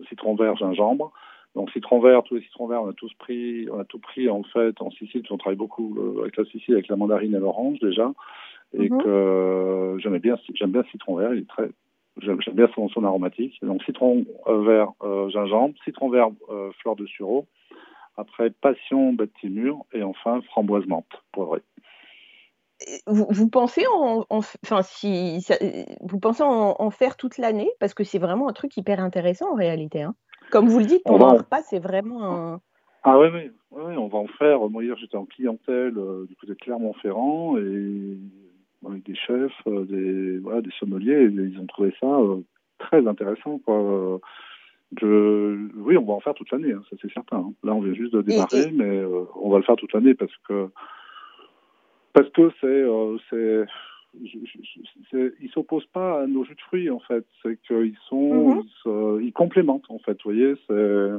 citron 0.09 0.35
vert, 0.35 0.57
gingembre. 0.57 1.13
Donc 1.55 1.71
citron 1.73 2.01
vert, 2.01 2.23
tous 2.23 2.37
les 2.37 2.43
citrons 2.43 2.69
verts, 2.69 2.83
on 2.83 2.91
a 2.91 2.93
tous 2.93 3.13
pris, 3.15 3.69
on 3.73 3.81
a 3.81 3.85
tout 3.85 3.99
pris 3.99 4.29
en 4.29 4.45
fait 4.45 4.81
en 4.81 4.91
Sicile, 4.93 5.23
on 5.31 5.37
travaille 5.37 5.57
beaucoup 5.57 5.97
avec 6.21 6.37
la 6.37 6.45
Sicile, 6.45 6.75
avec 6.75 6.89
la 6.89 6.97
mandarine 6.97 7.35
et 7.35 7.41
l'orange 7.41 7.81
déjà, 7.81 8.13
et 8.73 8.89
mhm. 8.89 9.03
que 9.03 9.97
j'aime 9.99 10.19
bien, 10.19 10.37
j'aime 10.55 10.71
bien 10.71 10.85
citron 10.93 11.17
vert, 11.17 11.35
il 11.35 11.41
est 11.41 11.49
très 11.49 11.71
J'aime 12.19 12.39
bien 12.53 12.69
son, 12.75 12.89
son, 12.89 13.05
aromatique. 13.05 13.59
Donc 13.63 13.83
citron 13.85 14.25
euh, 14.47 14.63
vert, 14.63 14.93
euh, 15.03 15.29
gingembre, 15.31 15.75
citron 15.85 16.11
vert, 16.11 16.29
euh, 16.51 16.71
fleur 16.81 16.97
de 16.97 17.07
sureau. 17.07 17.47
Après 18.21 18.51
passion, 18.51 19.13
bête 19.13 19.33
timure 19.41 19.85
et 19.93 20.03
enfin 20.03 20.41
framboise 20.43 20.87
menthe 20.87 21.07
poivrée. 21.33 21.63
Vous, 23.07 23.27
vous, 23.29 23.49
pensez 23.49 23.85
en, 23.87 24.25
enfin 24.31 24.83
si 24.83 25.47
vous 26.01 26.19
pensez 26.19 26.43
en, 26.43 26.91
faire 26.91 27.17
toute 27.17 27.39
l'année? 27.39 27.71
Parce 27.79 27.95
que 27.95 28.05
c'est 28.05 28.19
vraiment 28.19 28.49
un 28.49 28.53
truc 28.53 28.77
hyper 28.77 29.01
intéressant 29.01 29.53
en 29.53 29.55
réalité. 29.55 30.03
Hein. 30.03 30.15
Comme 30.51 30.69
vous 30.69 30.79
le 30.79 30.87
dites, 30.87 31.05
pour 31.05 31.23
un 31.23 31.39
repas, 31.39 31.63
c'est 31.63 31.79
vraiment 31.79 32.25
un. 32.25 32.61
Ah 33.03 33.19
oui, 33.19 33.29
oui, 33.33 33.51
oui, 33.71 33.97
on 33.97 34.09
va 34.09 34.19
en 34.19 34.27
faire. 34.27 34.61
Moi 34.69 34.85
hier 34.85 34.97
j'étais 34.97 35.17
en 35.17 35.27
clientèle 35.27 35.95
du 36.29 36.37
côté 36.37 36.53
de 36.53 36.59
Clermont-Ferrand 36.59 37.57
et 37.59 38.19
avec 38.87 39.05
des 39.05 39.15
chefs, 39.15 39.53
euh, 39.67 39.85
des, 39.85 40.39
voilà, 40.39 40.61
des 40.61 40.71
sommeliers, 40.79 41.23
et 41.23 41.25
ils 41.25 41.59
ont 41.59 41.67
trouvé 41.67 41.95
ça 42.01 42.07
euh, 42.07 42.41
très 42.79 43.07
intéressant. 43.07 43.59
Quoi. 43.59 44.21
Je, 44.99 45.69
oui, 45.77 45.97
on 45.97 46.05
va 46.05 46.15
en 46.15 46.21
faire 46.21 46.35
toute 46.35 46.51
l'année, 46.51 46.73
hein, 46.73 46.83
ça 46.91 46.97
c'est 47.01 47.13
certain. 47.13 47.39
Hein. 47.39 47.53
Là, 47.63 47.75
on 47.75 47.81
vient 47.81 47.95
juste 47.95 48.13
de 48.13 48.23
démarrer, 48.23 48.71
mais 48.73 48.99
euh, 48.99 49.25
on 49.37 49.51
va 49.51 49.59
le 49.59 49.63
faire 49.63 49.77
toute 49.77 49.93
l'année 49.93 50.15
parce 50.15 50.37
que 50.49 50.69
parce 52.13 52.29
que 52.31 52.51
c'est 52.61 52.67
euh, 52.67 53.17
c'est 53.31 53.67
ils 55.41 55.51
s'opposent 55.55 55.87
pas 55.87 56.23
à 56.23 56.27
nos 56.27 56.45
jus 56.45 56.57
de 56.57 56.61
fruits 56.61 56.91
en 56.91 56.99
fait. 56.99 57.25
C'est 57.43 57.61
qu'ils 57.63 57.97
sont 58.09 58.57
mm-hmm. 58.57 58.63
ils, 58.65 58.71
se, 58.83 59.23
ils, 59.23 59.33
complémentent 59.33 59.89
en 59.91 60.01
fait. 60.01 60.19
Vous 60.25 60.33
voyez, 60.33 60.55
c'est 60.69 61.11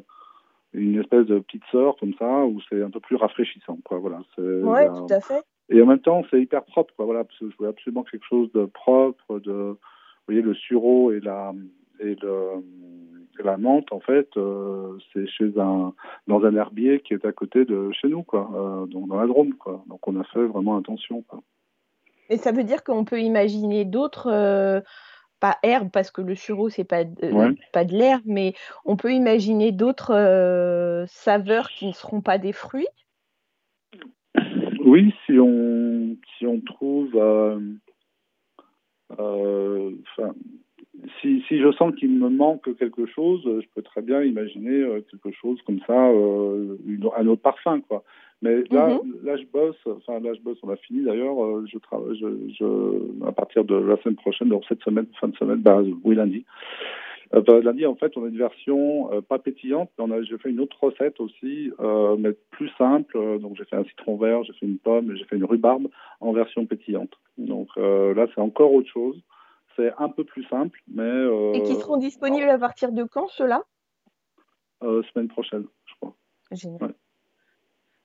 une 0.73 0.99
espèce 0.99 1.25
de 1.27 1.39
petite 1.39 1.63
sœur 1.71 1.95
comme 1.97 2.13
ça 2.15 2.45
où 2.45 2.59
c'est 2.69 2.81
un 2.81 2.89
peu 2.89 2.99
plus 2.99 3.15
rafraîchissant. 3.15 3.77
Quoi. 3.85 3.99
Voilà. 3.99 4.21
Ouais, 4.37 4.87
tout 4.87 5.13
à 5.13 5.21
fait. 5.21 5.43
Et 5.71 5.81
en 5.81 5.85
même 5.85 5.99
temps, 5.99 6.23
c'est 6.29 6.41
hyper 6.41 6.63
propre, 6.65 6.93
quoi, 6.95 7.05
voilà, 7.05 7.23
parce 7.23 7.39
que 7.39 7.49
je 7.49 7.55
voulais 7.55 7.69
absolument 7.69 8.03
quelque 8.03 8.25
chose 8.27 8.51
de 8.51 8.65
propre, 8.65 9.39
de, 9.39 9.51
vous 9.51 9.77
voyez, 10.27 10.41
le 10.41 10.53
sureau 10.53 11.13
et 11.13 11.21
la, 11.21 11.53
et 12.01 12.15
le, 12.21 12.61
la 13.39 13.57
menthe, 13.57 13.91
en 13.91 13.99
fait, 13.99 14.29
euh, 14.37 14.97
c'est 15.13 15.27
chez 15.27 15.51
un, 15.57 15.93
dans 16.27 16.43
un 16.43 16.55
herbier 16.55 16.99
qui 16.99 17.13
est 17.13 17.25
à 17.25 17.31
côté 17.31 17.65
de 17.65 17.91
chez 17.91 18.07
nous, 18.07 18.23
quoi, 18.23 18.49
euh, 18.53 18.85
donc 18.85 19.07
dans 19.07 19.19
la 19.19 19.27
Drôme, 19.27 19.53
quoi. 19.53 19.83
Donc 19.87 20.07
on 20.07 20.19
a 20.19 20.23
fait 20.25 20.45
vraiment 20.45 20.77
attention, 20.77 21.21
quoi. 21.23 21.41
Et 22.29 22.37
ça 22.37 22.51
veut 22.51 22.63
dire 22.63 22.83
qu'on 22.83 23.03
peut 23.03 23.19
imaginer 23.19 23.83
d'autres, 23.83 24.29
euh, 24.31 24.81
pas 25.39 25.57
herbes, 25.63 25.89
parce 25.91 26.11
que 26.11 26.21
le 26.21 26.35
sureau, 26.35 26.69
c'est 26.69 26.85
pas, 26.85 27.03
pas 27.73 27.83
de 27.83 27.93
l'herbe, 27.93 28.23
mais 28.25 28.53
on 28.85 28.95
peut 28.95 29.11
imaginer 29.11 29.71
d'autres 29.71 30.13
euh, 30.13 31.05
saveurs 31.07 31.69
qui 31.69 31.87
ne 31.87 31.93
seront 31.93 32.21
pas 32.21 32.37
des 32.37 32.53
fruits? 32.53 32.87
Oui, 34.85 35.13
si 35.25 35.37
on, 35.39 36.15
si 36.37 36.47
on 36.47 36.61
trouve. 36.61 37.15
Euh, 37.15 37.59
euh, 39.19 39.91
si, 41.21 41.43
si 41.47 41.59
je 41.59 41.71
sens 41.73 41.93
qu'il 41.95 42.11
me 42.11 42.29
manque 42.29 42.75
quelque 42.77 43.05
chose, 43.05 43.41
je 43.45 43.67
peux 43.75 43.81
très 43.81 44.01
bien 44.01 44.21
imaginer 44.23 44.81
euh, 44.81 45.01
quelque 45.09 45.31
chose 45.35 45.59
comme 45.65 45.79
ça, 45.87 45.93
un 45.93 47.27
autre 47.27 47.41
parfum, 47.41 47.81
quoi. 47.81 48.03
Mais 48.43 48.63
là, 48.71 48.87
mhm. 48.87 49.19
là, 49.23 49.37
je 49.37 49.43
bosse, 49.45 49.77
enfin, 49.85 50.19
là, 50.19 50.33
je 50.33 50.41
bosse, 50.41 50.57
on 50.63 50.69
a 50.69 50.75
fini 50.75 51.03
d'ailleurs, 51.03 51.35
je 51.67 51.77
travaille, 51.77 52.17
je, 52.17 52.27
je, 52.57 53.27
à 53.27 53.31
partir 53.31 53.63
de 53.63 53.75
la 53.75 53.97
semaine 53.97 54.15
prochaine, 54.15 54.49
donc 54.49 54.63
cette 54.67 54.81
semaine, 54.81 55.05
fin 55.19 55.27
de 55.27 55.35
semaine, 55.35 55.59
bah, 55.59 55.81
oui, 56.03 56.15
lundi, 56.15 56.43
euh, 57.33 57.61
lundi, 57.61 57.85
en 57.85 57.95
fait, 57.95 58.17
on 58.17 58.25
a 58.25 58.27
une 58.27 58.37
version 58.37 59.13
euh, 59.13 59.21
pas 59.21 59.39
pétillante, 59.39 59.89
mais 59.97 60.05
on 60.05 60.11
a, 60.11 60.21
j'ai 60.23 60.37
fait 60.37 60.49
une 60.49 60.59
autre 60.59 60.77
recette 60.81 61.19
aussi, 61.19 61.71
euh, 61.79 62.15
mais 62.19 62.31
plus 62.51 62.69
simple. 62.77 63.17
Donc, 63.39 63.55
j'ai 63.57 63.63
fait 63.65 63.77
un 63.77 63.85
citron 63.85 64.17
vert, 64.17 64.43
j'ai 64.43 64.53
fait 64.53 64.65
une 64.65 64.77
pomme, 64.77 65.15
j'ai 65.15 65.23
fait 65.25 65.37
une 65.37 65.45
rhubarbe 65.45 65.87
en 66.19 66.33
version 66.33 66.65
pétillante. 66.65 67.13
Donc 67.37 67.69
euh, 67.77 68.13
là, 68.13 68.27
c'est 68.33 68.41
encore 68.41 68.73
autre 68.73 68.89
chose. 68.89 69.19
C'est 69.75 69.93
un 69.97 70.09
peu 70.09 70.23
plus 70.23 70.43
simple, 70.45 70.79
mais... 70.87 71.03
Euh, 71.03 71.53
et 71.53 71.63
qui 71.63 71.75
seront 71.75 71.97
disponibles 71.97 72.49
à 72.49 72.57
partir 72.57 72.91
de 72.91 73.03
quand, 73.03 73.27
ceux-là? 73.29 73.63
Semaine 74.81 75.27
prochaine, 75.27 75.65
je 75.85 75.93
crois. 75.95 76.15
Génial. 76.51 76.95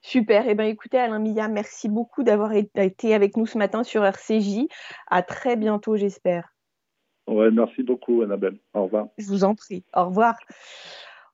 Super. 0.03 0.47
Eh 0.47 0.55
bien, 0.55 0.67
écoutez, 0.67 0.99
Alain 0.99 1.19
Milla, 1.19 1.49
merci 1.49 1.89
beaucoup 1.89 2.23
d'avoir 2.23 2.53
été 2.53 3.15
avec 3.15 3.37
nous 3.37 3.47
ce 3.47 3.59
matin 3.59 3.83
sur 3.83 4.05
RCJ. 4.05 4.69
À 5.09 5.23
très 5.23 5.57
bientôt, 5.57 5.97
j'espère. 5.97 6.55
Ouais, 7.27 7.51
merci 7.51 7.83
beaucoup, 7.83 8.23
Annabelle. 8.23 8.59
Au 8.73 8.85
revoir. 8.85 9.09
Je 9.19 9.27
vous 9.27 9.43
en 9.43 9.57
prie. 9.57 9.85
Au 9.95 10.05
revoir. 10.05 10.37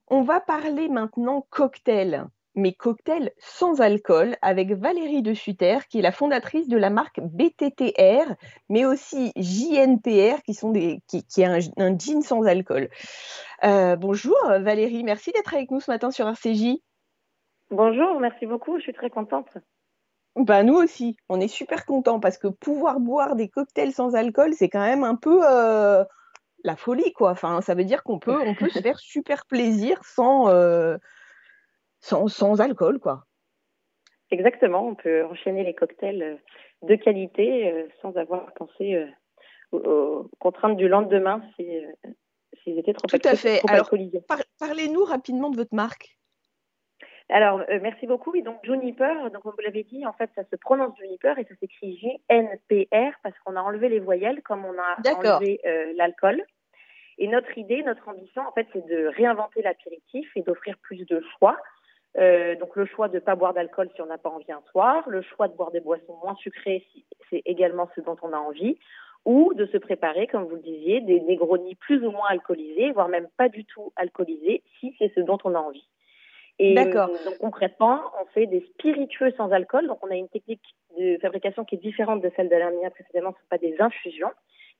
On 0.08 0.22
va 0.22 0.40
parler 0.40 0.88
maintenant 0.88 1.46
cocktail, 1.50 2.26
mais 2.54 2.72
cocktail 2.72 3.32
sans 3.38 3.80
alcool, 3.80 4.36
avec 4.42 4.72
Valérie 4.72 5.22
de 5.22 5.34
Sutter, 5.34 5.78
qui 5.88 5.98
est 5.98 6.02
la 6.02 6.12
fondatrice 6.12 6.68
de 6.68 6.76
la 6.76 6.90
marque 6.90 7.20
BTTR, 7.20 8.34
mais 8.68 8.84
aussi 8.84 9.32
JNPR, 9.36 10.42
qui, 10.44 10.54
sont 10.54 10.70
des, 10.70 11.00
qui, 11.08 11.24
est 11.40 11.44
un, 11.44 11.58
un 11.78 11.98
gin 11.98 12.22
sans 12.22 12.42
alcool. 12.42 12.88
Euh, 13.64 13.96
bonjour 13.96 14.36
Valérie, 14.46 15.04
merci 15.04 15.32
d'être 15.32 15.54
avec 15.54 15.70
nous 15.70 15.80
ce 15.80 15.90
matin 15.90 16.10
sur 16.10 16.28
RCJ. 16.28 16.78
Bonjour, 17.70 18.20
merci 18.20 18.46
beaucoup, 18.46 18.76
je 18.78 18.82
suis 18.82 18.92
très 18.92 19.08
contente. 19.08 19.48
Bah, 20.36 20.62
nous 20.62 20.74
aussi, 20.74 21.16
on 21.28 21.40
est 21.40 21.48
super 21.48 21.84
contents 21.84 22.20
parce 22.20 22.38
que 22.38 22.48
pouvoir 22.48 23.00
boire 23.00 23.36
des 23.36 23.48
cocktails 23.48 23.92
sans 23.92 24.14
alcool, 24.14 24.54
c'est 24.54 24.70
quand 24.70 24.80
même 24.80 25.04
un 25.04 25.14
peu 25.14 25.40
euh, 25.44 26.04
la 26.64 26.76
folie, 26.76 27.12
quoi. 27.12 27.30
Enfin, 27.30 27.60
ça 27.60 27.74
veut 27.74 27.84
dire 27.84 28.02
qu'on 28.02 28.18
peut, 28.18 28.38
on 28.46 28.54
peut 28.54 28.70
se 28.70 28.78
faire 28.82 28.98
super 28.98 29.44
plaisir 29.46 30.02
sans, 30.04 30.48
euh, 30.48 30.96
sans, 32.02 32.28
sans, 32.28 32.60
alcool, 32.60 32.98
quoi. 32.98 33.24
Exactement, 34.30 34.86
on 34.86 34.94
peut 34.94 35.24
enchaîner 35.24 35.64
les 35.64 35.74
cocktails 35.74 36.22
euh, 36.22 36.36
de 36.82 36.94
qualité 36.96 37.86
sans 38.02 38.14
avoir 38.16 38.52
pensé 38.54 39.06
aux, 39.72 40.28
contraintes 40.38 40.76
du 40.76 40.88
lendemain 40.88 41.42
s'ils 41.56 41.94
si, 42.62 42.78
étaient 42.78 42.92
trop, 42.92 43.06
Tout 43.06 43.18
à 43.24 43.36
fait. 43.36 43.60
Alors, 43.68 43.88
parlez-nous 44.58 45.04
rapidement 45.04 45.48
de 45.48 45.56
votre 45.56 45.74
marque. 45.74 46.18
Alors, 47.28 47.60
euh, 47.70 47.78
merci 47.80 48.06
beaucoup. 48.06 48.34
Et 48.34 48.42
donc, 48.42 48.58
Juniper, 48.62 49.30
donc 49.30 49.42
comme 49.42 49.52
vous 49.52 49.64
l'avez 49.64 49.84
dit, 49.84 50.04
en 50.06 50.12
fait, 50.12 50.30
ça 50.34 50.42
se 50.50 50.56
prononce 50.56 50.96
Juniper 50.98 51.38
et 51.38 51.44
ça 51.44 51.54
s'écrit 51.60 51.96
J-N-P-R 51.96 53.12
parce 53.22 53.38
qu'on 53.40 53.56
a 53.56 53.60
enlevé 53.62 53.88
les 53.88 54.00
voyelles 54.00 54.42
comme 54.42 54.64
on 54.64 54.74
a 54.78 55.14
enlevé 55.14 55.60
euh, 55.64 55.92
l'alcool. 55.96 56.44
Et 57.18 57.28
notre 57.28 57.56
idée, 57.56 57.82
notre 57.82 58.08
ambition, 58.08 58.42
en 58.46 58.52
fait, 58.52 58.66
c'est 58.72 58.86
de 58.86 59.06
réinventer 59.06 59.62
l'apéritif 59.62 60.30
et 60.36 60.42
d'offrir 60.42 60.76
plus 60.82 61.06
de 61.06 61.22
choix. 61.38 61.56
Euh, 62.18 62.56
donc, 62.56 62.76
le 62.76 62.84
choix 62.84 63.08
de 63.08 63.14
ne 63.14 63.20
pas 63.20 63.34
boire 63.34 63.54
d'alcool 63.54 63.88
si 63.94 64.02
on 64.02 64.06
n'a 64.06 64.18
pas 64.18 64.28
envie 64.28 64.52
un 64.52 64.62
soir, 64.70 65.08
le 65.08 65.22
choix 65.22 65.48
de 65.48 65.54
boire 65.54 65.70
des 65.70 65.80
boissons 65.80 66.16
moins 66.22 66.34
sucrées 66.36 66.84
si 66.92 67.04
c'est 67.30 67.42
également 67.46 67.88
ce 67.94 68.00
dont 68.00 68.16
on 68.22 68.32
a 68.32 68.38
envie, 68.38 68.78
ou 69.24 69.54
de 69.54 69.66
se 69.66 69.78
préparer, 69.78 70.26
comme 70.26 70.44
vous 70.44 70.56
le 70.56 70.62
disiez, 70.62 71.00
des 71.00 71.20
Negronis 71.20 71.76
plus 71.76 72.04
ou 72.04 72.10
moins 72.10 72.28
alcoolisés, 72.28 72.90
voire 72.92 73.08
même 73.08 73.28
pas 73.36 73.48
du 73.48 73.64
tout 73.64 73.92
alcoolisés, 73.96 74.62
si 74.78 74.94
c'est 74.98 75.12
ce 75.14 75.20
dont 75.20 75.38
on 75.44 75.54
a 75.54 75.58
envie. 75.58 75.86
Et 76.58 76.74
donc 76.74 76.94
concrètement, 77.40 78.00
on 78.20 78.26
fait 78.26 78.46
des 78.46 78.60
spiritueux 78.74 79.32
sans 79.36 79.50
alcool. 79.52 79.86
Donc 79.86 79.98
on 80.02 80.10
a 80.10 80.14
une 80.14 80.28
technique 80.28 80.62
de 80.98 81.18
fabrication 81.18 81.64
qui 81.64 81.76
est 81.76 81.78
différente 81.78 82.20
de 82.20 82.30
celle 82.36 82.48
de 82.48 82.90
précédemment. 82.90 83.30
Ce 83.30 83.36
ne 83.36 83.42
sont 83.42 83.48
pas 83.48 83.58
des 83.58 83.76
infusions, 83.80 84.30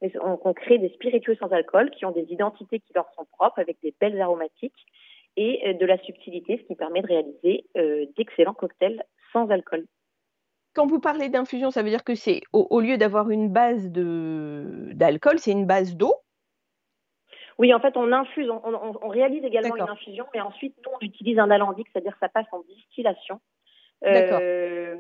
mais 0.01 0.13
on, 0.21 0.39
on, 0.45 0.53
crée 0.53 0.79
des 0.79 0.91
spiritueux 0.91 1.37
sans 1.37 1.51
alcool 1.51 1.91
qui 1.91 2.05
ont 2.05 2.13
des 2.13 2.27
identités 2.31 2.79
qui 2.79 2.93
leur 2.95 3.11
sont 3.15 3.25
propres 3.25 3.59
avec 3.59 3.79
des 3.83 3.95
belles 4.01 4.21
aromatiques 4.21 4.87
et 5.37 5.75
de 5.75 5.87
la 5.87 5.99
subtilité, 5.99 6.59
ce 6.59 6.67
qui 6.67 6.75
permet 6.75 7.03
de 7.03 7.07
réaliser 7.07 7.65
d'excellents 8.17 8.55
cocktails 8.55 9.03
sans 9.33 9.49
alcool. 9.51 9.87
Quand 10.75 10.87
vous 10.87 11.01
parlez 11.01 11.29
d'infusion, 11.29 11.71
ça 11.71 11.83
veut 11.83 11.91
dire 11.91 12.05
que 12.05 12.15
c'est 12.15 12.41
au, 12.53 12.81
lieu 12.81 12.97
d'avoir 12.97 13.31
une 13.31 13.51
base 13.51 13.91
d'alcool, 13.91 15.39
c'est 15.39 15.53
une 15.53 15.67
base 15.67 15.97
d'eau? 15.97 16.15
Oui, 17.59 17.75
en 17.75 17.81
fait, 17.81 17.97
on 17.97 18.11
infuse, 18.13 18.49
on, 18.51 19.09
réalise 19.09 19.45
également 19.45 19.77
une 19.77 19.83
infusion, 19.89 20.25
mais 20.35 20.41
ensuite, 20.41 20.75
nous, 20.85 20.93
on 21.01 21.05
utilise 21.05 21.39
un 21.39 21.51
alambic, 21.51 21.87
c'est-à-dire 21.93 22.13
que 22.15 22.19
ça 22.21 22.31
passe 22.31 22.47
en 22.53 22.61
distillation. 22.61 23.41
Euh, 24.05 24.97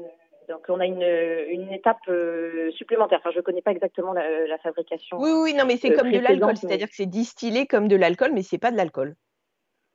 donc, 0.48 0.60
on 0.68 0.78
a 0.78 0.86
une, 0.86 1.02
une 1.02 1.72
étape 1.72 1.98
euh, 2.08 2.70
supplémentaire. 2.72 3.20
Enfin, 3.20 3.30
je 3.32 3.38
ne 3.38 3.42
connais 3.42 3.62
pas 3.62 3.72
exactement 3.72 4.12
la, 4.12 4.58
fabrication. 4.58 5.16
Oui, 5.18 5.30
oui, 5.32 5.54
non, 5.54 5.64
mais 5.66 5.78
c'est 5.78 5.92
euh, 5.92 5.96
comme 5.96 6.12
de 6.12 6.18
l'alcool, 6.18 6.56
c'est-à-dire 6.56 6.88
que 6.88 6.94
c'est 6.94 7.06
distillé 7.06 7.66
comme 7.66 7.88
de 7.88 7.96
l'alcool, 7.96 8.32
mais 8.34 8.42
ce 8.42 8.54
n'est 8.54 8.60
pas 8.60 8.70
de 8.70 8.76
l'alcool. 8.76 9.16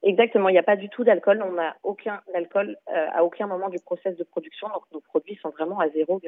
Exactement, 0.04 0.50
il 0.50 0.54
n'y 0.54 0.60
a 0.60 0.64
pas 0.64 0.76
du 0.76 0.90
tout 0.90 1.04
d'alcool. 1.04 1.44
On 1.44 1.54
n'a 1.54 1.76
aucun 1.84 2.22
alcool 2.34 2.78
euh, 2.90 3.08
à 3.14 3.24
aucun 3.24 3.48
moment 3.48 3.70
du 3.70 3.80
process 3.80 4.16
de 4.16 4.24
production. 4.24 4.68
Donc 4.70 4.84
nos 4.92 5.02
produits 5.02 5.40
sont 5.42 5.50
vraiment 5.50 5.80
à 5.80 5.88
0,0. 5.88 6.22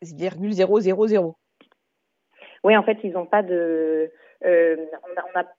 0,000. 0.00 1.34
Oui, 2.64 2.76
en 2.76 2.82
fait, 2.82 2.98
ils 3.04 3.12
n'ont 3.12 3.26
pas 3.26 3.42
de. 3.42 4.10
Euh, 4.44 4.76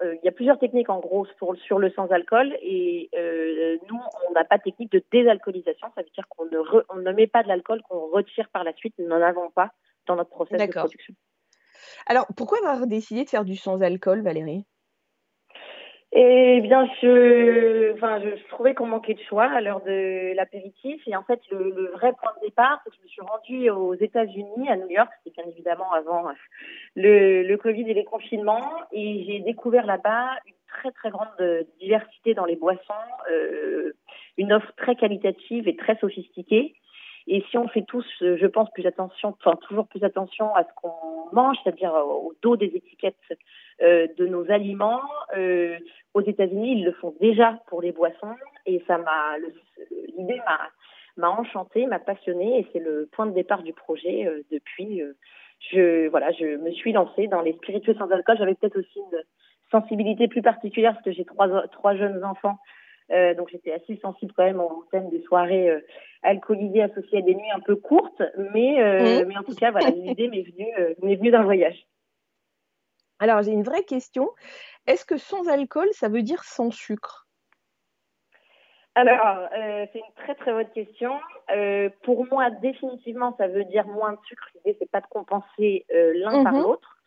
euh, 0.01 0.13
il 0.13 0.19
y 0.23 0.27
a 0.27 0.31
plusieurs 0.31 0.57
techniques 0.57 0.89
en 0.89 0.99
gros 0.99 1.25
sur, 1.37 1.55
sur 1.57 1.79
le 1.79 1.91
sans-alcool 1.91 2.57
et 2.61 3.09
nous, 3.89 3.99
on 4.27 4.31
n'a 4.33 4.45
pas 4.45 4.57
de 4.57 4.63
technique 4.63 4.91
de 4.91 5.03
désalcoolisation. 5.11 5.87
Ça 5.95 6.01
veut 6.01 6.09
dire 6.13 6.27
qu'on 6.29 6.45
ne, 6.45 6.57
on 6.89 6.95
ne 6.95 7.11
met 7.11 7.27
pas 7.27 7.43
de 7.43 7.49
l'alcool 7.49 7.81
qu'on 7.83 8.07
retire 8.07 8.49
par 8.49 8.63
la 8.63 8.73
suite. 8.73 8.95
Nous 8.97 9.07
n'en 9.07 9.21
avons 9.21 9.51
pas 9.51 9.71
dans 10.07 10.15
notre 10.15 10.29
process 10.29 10.59
de 10.59 10.71
production. 10.73 11.13
Alors, 12.07 12.25
pourquoi 12.35 12.57
avoir 12.59 12.87
décidé 12.87 13.25
de 13.25 13.29
faire 13.29 13.45
du 13.45 13.55
sans-alcool, 13.55 14.21
Valérie? 14.21 14.65
Eh 16.11 16.61
bien, 16.61 16.87
je, 17.01 17.93
enfin, 17.93 18.19
je, 18.19 18.47
trouvais 18.49 18.73
qu'on 18.73 18.87
manquait 18.87 19.13
de 19.13 19.21
choix 19.21 19.45
à 19.45 19.61
l'heure 19.61 19.81
de 19.81 20.33
l'apéritif. 20.33 21.01
Et 21.07 21.15
en 21.15 21.23
fait, 21.23 21.39
le, 21.51 21.91
vrai 21.93 22.13
point 22.13 22.31
de 22.41 22.47
départ, 22.47 22.81
c'est 22.83 22.89
que 22.89 22.95
je 22.97 23.03
me 23.03 23.07
suis 23.07 23.21
rendue 23.21 23.69
aux 23.69 23.93
États-Unis, 23.93 24.69
à 24.69 24.77
New 24.77 24.89
York. 24.89 25.09
C'était 25.23 25.41
bien 25.41 25.51
évidemment 25.51 25.91
avant 25.91 26.25
le, 26.95 27.43
le 27.43 27.57
Covid 27.57 27.89
et 27.89 27.93
les 27.93 28.05
confinements. 28.05 28.71
Et 28.91 29.23
j'ai 29.27 29.39
découvert 29.39 29.85
là-bas 29.85 30.31
une 30.47 30.53
très, 30.67 30.91
très 30.91 31.11
grande 31.11 31.27
diversité 31.79 32.33
dans 32.33 32.45
les 32.45 32.55
boissons, 32.55 32.93
euh, 33.31 33.93
une 34.37 34.51
offre 34.51 34.71
très 34.77 34.95
qualitative 34.95 35.67
et 35.67 35.75
très 35.75 35.97
sophistiquée. 35.97 36.73
Et 37.27 37.43
si 37.49 37.57
on 37.57 37.67
fait 37.67 37.83
tous, 37.83 38.05
je 38.21 38.45
pense, 38.47 38.69
plus 38.71 38.85
attention, 38.85 39.35
enfin 39.39 39.55
toujours 39.67 39.87
plus 39.87 40.03
attention 40.03 40.53
à 40.55 40.63
ce 40.63 40.69
qu'on 40.75 41.33
mange, 41.33 41.57
c'est-à-dire 41.63 41.93
au 41.93 42.33
dos 42.41 42.55
des 42.55 42.67
étiquettes 42.67 43.15
euh, 43.81 44.07
de 44.17 44.25
nos 44.27 44.49
aliments, 44.51 45.01
euh, 45.37 45.77
aux 46.13 46.21
États-Unis, 46.21 46.79
ils 46.79 46.85
le 46.85 46.91
font 46.93 47.13
déjà 47.19 47.59
pour 47.67 47.81
les 47.81 47.91
boissons, 47.91 48.35
et 48.65 48.83
ça 48.87 48.97
m'a, 48.97 49.37
l'idée 50.17 50.37
m'a 50.45 50.59
m'a 51.19 51.29
enchantée, 51.29 51.85
m'a 51.85 51.99
passionnée, 51.99 52.59
et 52.59 52.67
c'est 52.71 52.79
le 52.79 53.07
point 53.11 53.25
de 53.25 53.33
départ 53.33 53.61
du 53.61 53.73
projet 53.73 54.25
euh, 54.25 54.41
depuis. 54.51 55.01
Euh, 55.01 55.13
je 55.71 56.07
voilà, 56.07 56.31
je 56.31 56.55
me 56.55 56.71
suis 56.71 56.93
lancée 56.93 57.27
dans 57.27 57.41
les 57.41 57.53
spiritueux 57.53 57.93
sans 57.95 58.09
alcool. 58.09 58.37
J'avais 58.37 58.55
peut-être 58.55 58.79
aussi 58.79 58.99
une 58.99 59.23
sensibilité 59.71 60.29
plus 60.29 60.41
particulière 60.41 60.93
parce 60.93 61.03
que 61.03 61.11
j'ai 61.11 61.25
trois 61.25 61.67
trois 61.67 61.95
jeunes 61.95 62.23
enfants 62.23 62.57
euh, 63.11 63.33
donc 63.33 63.49
j'étais 63.49 63.73
assez 63.73 63.97
sensible 63.97 64.33
quand 64.35 64.43
même 64.43 64.59
au 64.59 64.85
thème 64.91 65.09
des 65.09 65.21
soirées 65.23 65.69
euh, 65.69 65.79
alcoolisées 66.21 66.83
associées 66.83 67.19
à 67.19 67.21
des 67.21 67.33
nuits 67.33 67.51
un 67.55 67.59
peu 67.59 67.75
courtes, 67.75 68.21
mais, 68.53 68.81
euh, 68.81 69.25
mais 69.27 69.37
en 69.37 69.43
tout 69.43 69.55
cas, 69.55 69.71
voilà, 69.71 69.89
l'idée 69.89 70.27
m'est 70.27 70.43
venue, 70.43 70.95
m'est 71.01 71.15
venue 71.15 71.31
d'un 71.31 71.43
voyage. 71.43 71.87
Alors 73.19 73.41
j'ai 73.41 73.51
une 73.51 73.63
vraie 73.63 73.83
question. 73.83 74.29
Est-ce 74.85 75.05
que 75.05 75.17
sans 75.17 75.47
alcool, 75.49 75.87
ça 75.91 76.07
veut 76.07 76.21
dire 76.21 76.43
sans 76.43 76.71
sucre? 76.71 77.27
Alors, 78.95 79.47
c'est 79.53 79.99
une 79.99 80.13
très 80.15 80.35
très 80.35 80.51
bonne 80.51 80.69
question. 80.71 81.19
pour 82.03 82.25
moi, 82.25 82.49
définitivement, 82.49 83.35
ça 83.37 83.47
veut 83.47 83.63
dire 83.65 83.87
moins 83.87 84.13
de 84.13 84.19
sucre. 84.25 84.49
L'idée, 84.55 84.77
c'est 84.79 84.91
pas 84.91 84.99
de 84.99 85.07
compenser 85.07 85.85
l'un 85.89 86.43
par 86.43 86.53
mhm. 86.53 86.63
l'autre. 86.63 86.97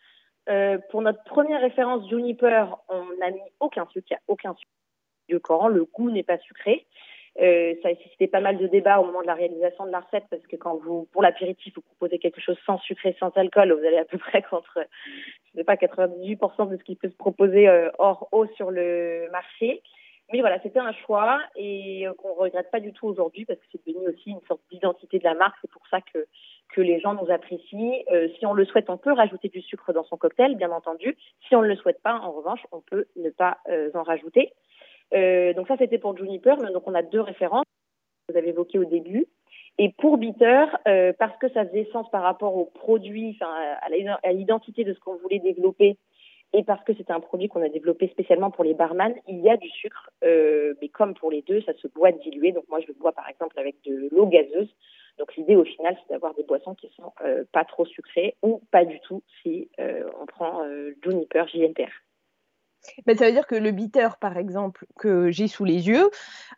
pour 0.90 1.02
notre 1.02 1.22
première 1.24 1.60
référence 1.60 2.08
Juniper, 2.08 2.76
on 2.88 3.04
n'a 3.18 3.30
mis 3.30 3.42
aucun 3.60 3.86
sucre. 3.88 4.06
Il 4.10 4.14
n'y 4.14 4.16
a 4.16 4.22
aucun 4.28 4.54
sucre 4.54 4.72
le 5.28 5.84
goût 5.84 6.10
n'est 6.10 6.22
pas 6.22 6.38
sucré. 6.38 6.86
Euh, 7.40 7.74
ça 7.82 7.88
a 7.88 7.94
suscité 7.94 8.26
pas 8.26 8.40
mal 8.40 8.58
de 8.58 8.66
débats 8.66 9.00
au 9.00 9.06
moment 9.06 9.22
de 9.22 9.26
la 9.26 9.34
réalisation 9.34 9.86
de 9.86 9.90
la 9.90 10.00
recette 10.00 10.26
parce 10.28 10.46
que 10.46 10.56
quand 10.56 10.76
vous, 10.76 11.08
pour 11.12 11.22
l'apéritif, 11.22 11.74
vous 11.74 11.80
proposez 11.80 12.18
quelque 12.18 12.42
chose 12.42 12.58
sans 12.66 12.78
sucré, 12.78 13.16
sans 13.18 13.30
alcool, 13.36 13.72
vous 13.72 13.86
allez 13.86 13.96
à 13.96 14.04
peu 14.04 14.18
près 14.18 14.42
contre, 14.42 14.78
je 15.46 15.58
sais 15.58 15.64
pas, 15.64 15.76
98% 15.76 16.68
de 16.68 16.76
ce 16.76 16.84
qui 16.84 16.94
peut 16.94 17.08
se 17.08 17.16
proposer 17.16 17.68
euh, 17.68 17.88
hors 17.98 18.28
eau 18.32 18.46
sur 18.56 18.70
le 18.70 19.30
marché. 19.30 19.82
Mais 20.30 20.40
voilà, 20.40 20.60
c'était 20.62 20.78
un 20.78 20.92
choix 20.92 21.40
et 21.56 22.06
euh, 22.06 22.12
qu'on 22.14 22.34
regrette 22.34 22.70
pas 22.70 22.80
du 22.80 22.92
tout 22.92 23.06
aujourd'hui 23.06 23.46
parce 23.46 23.58
que 23.60 23.64
c'est 23.72 23.86
devenu 23.86 24.08
aussi 24.08 24.30
une 24.30 24.40
sorte 24.46 24.60
d'identité 24.70 25.18
de 25.18 25.24
la 25.24 25.34
marque. 25.34 25.56
C'est 25.62 25.70
pour 25.70 25.86
ça 25.88 26.00
que 26.02 26.26
que 26.72 26.80
les 26.80 27.00
gens 27.00 27.14
nous 27.14 27.30
apprécient. 27.30 28.02
Euh, 28.10 28.28
si 28.38 28.46
on 28.46 28.54
le 28.54 28.64
souhaite, 28.64 28.90
on 28.90 28.96
peut 28.96 29.12
rajouter 29.12 29.48
du 29.48 29.60
sucre 29.62 29.92
dans 29.92 30.04
son 30.04 30.16
cocktail, 30.16 30.56
bien 30.56 30.70
entendu. 30.70 31.16
Si 31.46 31.54
on 31.54 31.62
ne 31.62 31.68
le 31.68 31.76
souhaite 31.76 32.02
pas, 32.02 32.14
en 32.14 32.32
revanche, 32.32 32.60
on 32.72 32.80
peut 32.80 33.06
ne 33.16 33.30
pas 33.30 33.58
euh, 33.68 33.90
en 33.94 34.02
rajouter. 34.02 34.52
Euh, 35.14 35.52
donc 35.54 35.68
ça, 35.68 35.76
c'était 35.78 35.98
pour 35.98 36.16
Juniper. 36.16 36.56
Donc 36.72 36.86
on 36.86 36.94
a 36.94 37.02
deux 37.02 37.20
références 37.20 37.64
que 38.26 38.32
vous 38.32 38.38
avez 38.38 38.50
évoquées 38.50 38.78
au 38.78 38.84
début. 38.84 39.26
Et 39.78 39.90
pour 39.98 40.18
Bitter, 40.18 40.66
euh, 40.86 41.12
parce 41.18 41.36
que 41.38 41.48
ça 41.50 41.64
faisait 41.66 41.88
sens 41.92 42.10
par 42.10 42.22
rapport 42.22 42.56
au 42.56 42.66
produit, 42.66 43.38
à 43.40 44.32
l'identité 44.32 44.84
de 44.84 44.92
ce 44.92 45.00
qu'on 45.00 45.16
voulait 45.16 45.38
développer, 45.38 45.96
et 46.52 46.62
parce 46.62 46.84
que 46.84 46.92
c'était 46.92 47.14
un 47.14 47.20
produit 47.20 47.48
qu'on 47.48 47.62
a 47.62 47.70
développé 47.70 48.08
spécialement 48.08 48.50
pour 48.50 48.64
les 48.64 48.74
barman, 48.74 49.14
il 49.26 49.40
y 49.40 49.48
a 49.48 49.56
du 49.56 49.70
sucre, 49.70 50.10
euh, 50.22 50.74
mais 50.82 50.88
comme 50.88 51.14
pour 51.14 51.30
les 51.30 51.40
deux, 51.40 51.62
ça 51.62 51.72
se 51.72 51.88
boit 51.88 52.12
dilué. 52.12 52.52
Donc 52.52 52.64
moi, 52.68 52.80
je 52.80 52.88
le 52.88 52.92
bois 52.92 53.12
par 53.12 53.26
exemple 53.30 53.58
avec 53.58 53.76
de 53.86 54.10
l'eau 54.12 54.26
gazeuse. 54.26 54.68
Donc 55.18 55.34
l'idée 55.36 55.56
au 55.56 55.64
final, 55.64 55.96
c'est 56.02 56.12
d'avoir 56.12 56.34
des 56.34 56.42
boissons 56.42 56.74
qui 56.74 56.90
sont 56.94 57.12
pas 57.52 57.64
trop 57.64 57.86
sucrées 57.86 58.36
ou 58.42 58.60
pas 58.70 58.84
du 58.84 59.00
tout 59.00 59.22
si 59.42 59.70
on 59.78 60.26
prend 60.26 60.62
Juniper 61.02 61.48
JNPR. 61.48 61.92
Ben, 63.06 63.16
ça 63.16 63.26
veut 63.26 63.32
dire 63.32 63.46
que 63.46 63.54
le 63.54 63.70
bitter, 63.70 64.08
par 64.20 64.36
exemple, 64.36 64.86
que 64.98 65.30
j'ai 65.30 65.48
sous 65.48 65.64
les 65.64 65.88
yeux, 65.88 66.10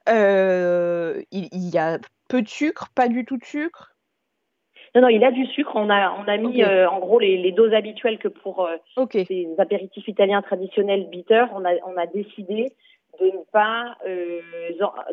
euh, 0.09 1.23
il, 1.31 1.69
y 1.71 1.79
a 1.79 1.99
peu 2.29 2.43
de 2.43 2.49
sucre, 2.49 2.89
pas 2.95 3.09
du 3.09 3.25
tout 3.25 3.37
de 3.37 3.45
sucre? 3.45 3.95
Non, 4.95 5.03
non, 5.03 5.09
il 5.09 5.25
a 5.25 5.33
du 5.33 5.47
sucre. 5.47 5.73
On 5.75 5.91
a, 5.91 6.13
on 6.13 6.29
a 6.29 6.37
mis 6.37 6.63
euh, 6.63 6.89
en 6.89 7.01
gros 7.01 7.19
les, 7.19 7.37
les, 7.37 7.53
doses 7.53 7.75
habituelles 7.75 8.19
que 8.19 8.29
pour 8.29 8.67
euh, 8.67 8.77
ces 9.13 9.49
apéritifs 9.59 10.07
italiens 10.07 10.41
traditionnels 10.41 11.09
bitter. 11.09 11.47
On 11.53 11.65
a, 11.65 11.75
on 11.85 11.97
a 11.97 12.07
décidé 12.07 12.73
de 13.21 13.27
ne 13.27 13.45
pas, 13.53 13.97
euh, 14.07 14.41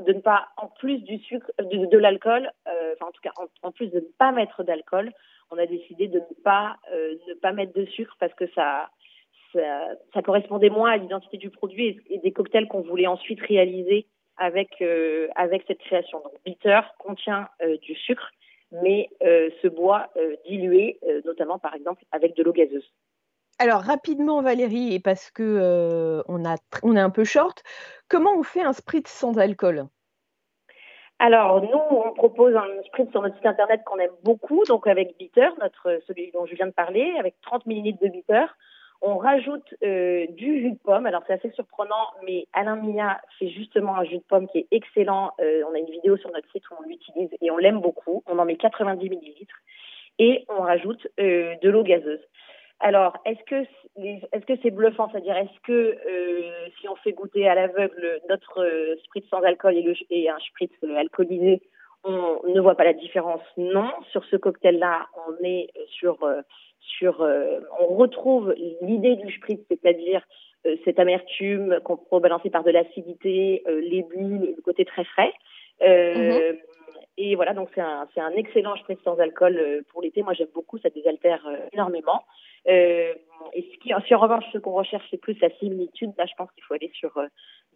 de 0.05 0.13
ne 0.13 0.19
pas 0.19 0.49
en 0.57 0.67
plus 0.67 0.99
du 0.99 1.17
sucre, 1.19 1.51
de, 1.59 1.87
de 1.87 1.97
l'alcool, 1.97 2.49
enfin 2.65 3.07
en 3.07 3.11
tout 3.11 3.21
cas 3.21 3.31
en, 3.37 3.67
en, 3.67 3.71
plus 3.71 3.87
de 3.87 3.99
ne 3.99 4.05
pas 4.17 4.31
mettre 4.31 4.63
d'alcool, 4.63 5.11
on 5.51 5.57
a 5.57 5.65
décidé 5.65 6.07
de 6.07 6.19
ne 6.19 6.43
pas 6.43 6.77
ne 6.93 7.33
pas 7.35 7.51
mettre 7.51 7.73
de 7.73 7.85
sucre 7.85 8.15
parce 8.19 8.33
que 8.33 8.47
ça 8.55 8.89
ça, 9.53 10.21
correspondait 10.23 10.69
moins 10.69 10.91
à 10.91 10.97
l'identité 10.97 11.37
du 11.37 11.49
produit 11.49 11.99
et, 12.09 12.19
des 12.19 12.31
cocktails 12.31 12.67
qu'on 12.67 12.81
voulait 12.81 13.07
ensuite 13.07 13.41
réaliser 13.41 14.07
avec, 14.37 14.81
euh, 14.81 15.27
avec 15.35 15.63
cette 15.67 15.79
création. 15.79 16.19
Donc, 16.19 16.33
bitter 16.45 16.81
contient 16.99 17.49
euh, 17.61 17.77
du 17.77 17.95
sucre, 17.95 18.31
mais 18.71 19.09
euh, 19.23 19.49
se 19.61 19.67
boit 19.67 20.09
dilué, 20.47 20.97
notamment 21.25 21.59
par 21.59 21.75
exemple 21.75 22.03
avec 22.11 22.35
de 22.35 22.43
l'eau 22.43 22.53
gazeuse. 22.53 22.89
Alors 23.59 23.81
rapidement 23.81 24.41
Valérie, 24.41 24.95
et 24.95 24.99
parce 24.99 25.29
que 25.29 26.23
on, 26.27 26.45
a, 26.45 26.55
on 26.81 26.95
est 26.95 27.01
un 27.01 27.09
peu 27.09 27.25
short, 27.25 27.61
comment 28.07 28.33
on 28.35 28.43
fait 28.43 28.63
un 28.63 28.73
spritz 28.73 29.09
sans 29.09 29.37
alcool? 29.37 29.87
Alors, 31.23 31.61
nous, 31.61 31.77
on 31.77 32.13
propose 32.13 32.55
un 32.55 32.65
spritz 32.87 33.11
sur 33.11 33.21
notre 33.21 33.35
site 33.35 33.45
internet 33.45 33.83
qu'on 33.85 33.99
aime 33.99 34.09
beaucoup, 34.23 34.63
donc 34.63 34.87
avec 34.87 35.15
bitter, 35.19 35.49
notre, 35.59 35.99
celui 36.07 36.31
dont 36.31 36.47
je 36.47 36.55
viens 36.55 36.65
de 36.65 36.71
parler, 36.71 37.13
avec 37.19 37.35
30 37.41 37.67
ml 37.67 37.95
de 38.01 38.07
bitter. 38.07 38.45
On 39.03 39.17
rajoute 39.17 39.73
euh, 39.83 40.27
du 40.29 40.61
jus 40.61 40.71
de 40.73 40.77
pomme. 40.77 41.07
Alors 41.07 41.23
c'est 41.25 41.33
assez 41.33 41.49
surprenant, 41.51 42.11
mais 42.23 42.45
Alain 42.53 42.75
Mia 42.75 43.19
fait 43.39 43.49
justement 43.49 43.97
un 43.97 44.03
jus 44.03 44.17
de 44.17 44.23
pomme 44.23 44.47
qui 44.47 44.59
est 44.59 44.67
excellent. 44.69 45.31
Euh, 45.41 45.63
on 45.67 45.73
a 45.73 45.79
une 45.79 45.89
vidéo 45.89 46.17
sur 46.17 46.31
notre 46.31 46.49
site 46.51 46.69
où 46.69 46.75
on 46.79 46.87
l'utilise 46.87 47.29
et 47.41 47.49
on 47.49 47.57
l'aime 47.57 47.81
beaucoup. 47.81 48.23
On 48.27 48.37
en 48.37 48.45
met 48.45 48.57
90 48.57 49.09
millilitres 49.09 49.59
et 50.19 50.45
on 50.49 50.61
rajoute 50.61 51.07
euh, 51.19 51.55
de 51.63 51.69
l'eau 51.69 51.81
gazeuse. 51.81 52.21
Alors, 52.79 53.17
est-ce 53.25 53.43
que 53.43 54.53
c'est 54.61 54.71
bluffant? 54.71 55.09
C'est-à-dire, 55.11 55.37
est-ce 55.37 55.59
que 55.63 55.97
si 56.79 56.89
on 56.89 56.95
fait 56.95 57.11
goûter 57.11 57.47
à 57.47 57.53
l'aveugle 57.53 58.21
notre 58.27 58.67
spritz 59.03 59.27
sans 59.29 59.41
alcool 59.41 59.75
et, 59.77 59.93
et 60.09 60.29
un 60.29 60.39
spritz 60.39 60.71
alcoolisé, 60.97 61.61
on 62.03 62.41
ne 62.47 62.59
voit 62.59 62.73
pas 62.73 62.83
la 62.83 62.93
différence? 62.93 63.41
Non. 63.55 63.91
Sur 64.11 64.25
ce 64.25 64.35
cocktail-là, 64.35 65.05
on 65.27 65.43
est 65.43 65.67
sur 65.89 66.17
sur, 66.81 67.21
euh, 67.21 67.59
on 67.79 67.95
retrouve 67.95 68.53
l'idée 68.81 69.15
du 69.15 69.31
spritz, 69.33 69.61
c'est-à-dire 69.69 70.21
cette 70.85 70.99
amertume 70.99 71.79
contrebalancée 71.83 72.51
par 72.51 72.63
de 72.63 72.69
l'acidité, 72.69 73.63
les 73.67 74.03
bulles, 74.03 74.53
le 74.55 74.61
côté 74.61 74.85
très 74.85 75.03
frais. 75.05 75.33
Mm-hmm. 75.81 76.59
Et 77.17 77.35
voilà, 77.35 77.55
donc 77.55 77.69
c'est 77.73 77.81
un, 77.81 78.07
c'est 78.13 78.21
un 78.21 78.29
excellent 78.33 78.75
spritz 78.75 78.99
sans 79.03 79.17
alcool 79.19 79.83
pour 79.89 80.03
l'été. 80.03 80.21
Moi, 80.21 80.33
j'aime 80.33 80.49
beaucoup, 80.53 80.77
ça 80.77 80.91
désaltère 80.91 81.43
énormément. 81.73 82.21
Euh, 82.67 83.13
et 83.53 83.61
ce 83.61 83.77
qui, 83.79 83.91
si 84.07 84.15
en 84.15 84.19
revanche, 84.19 84.45
ce 84.53 84.57
qu'on 84.59 84.73
recherche, 84.73 85.05
c'est 85.09 85.17
plus 85.17 85.39
la 85.41 85.49
similitude, 85.57 86.11
là, 86.17 86.25
je 86.25 86.33
pense 86.37 86.51
qu'il 86.51 86.63
faut 86.63 86.73
aller 86.73 86.91
sur 86.93 87.17
euh, 87.17 87.25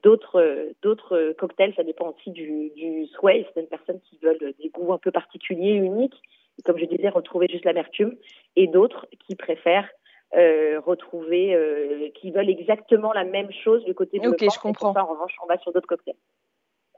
d'autres 0.03 0.39
euh, 0.39 0.73
d'autres 0.81 1.33
cocktails. 1.37 1.73
Ça 1.75 1.83
dépend 1.83 2.09
aussi 2.11 2.31
du, 2.31 2.69
du 2.75 3.07
souhait. 3.07 3.43
Certaines 3.45 3.67
personnes 3.67 3.99
qui 4.01 4.17
veulent 4.21 4.53
des 4.59 4.69
goûts 4.69 4.93
un 4.93 4.97
peu 4.97 5.11
particuliers, 5.11 5.73
uniques, 5.73 6.21
comme 6.63 6.77
je 6.77 6.85
disais, 6.85 7.09
retrouver 7.09 7.47
juste 7.49 7.65
l'amertume, 7.65 8.15
et 8.55 8.67
d'autres 8.67 9.07
qui 9.27 9.35
préfèrent 9.35 9.89
euh, 10.35 10.79
retrouver, 10.85 11.53
euh, 11.53 12.09
qui 12.15 12.31
veulent 12.31 12.49
exactement 12.49 13.13
la 13.13 13.23
même 13.23 13.51
chose 13.63 13.83
du 13.85 13.93
côté 13.93 14.19
de 14.19 14.27
Ok, 14.27 14.41
je 14.41 14.59
comprends. 14.59 14.89
en 14.89 15.05
revanche, 15.05 15.33
on 15.43 15.47
va 15.47 15.57
sur 15.59 15.71
d'autres 15.71 15.87
cocktails. 15.87 16.15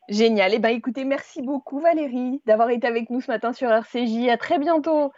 Génial. 0.10 0.54
Eh 0.54 0.60
ben, 0.60 0.70
écoutez, 0.70 1.04
merci 1.04 1.42
beaucoup 1.42 1.80
Valérie 1.80 2.42
d'avoir 2.46 2.70
été 2.70 2.88
avec 2.88 3.10
nous 3.10 3.22
ce 3.22 3.30
matin 3.30 3.52
sur 3.52 3.70
RCJ. 3.70 4.30
À 4.30 4.38
très 4.38 4.58
bientôt. 4.58 5.12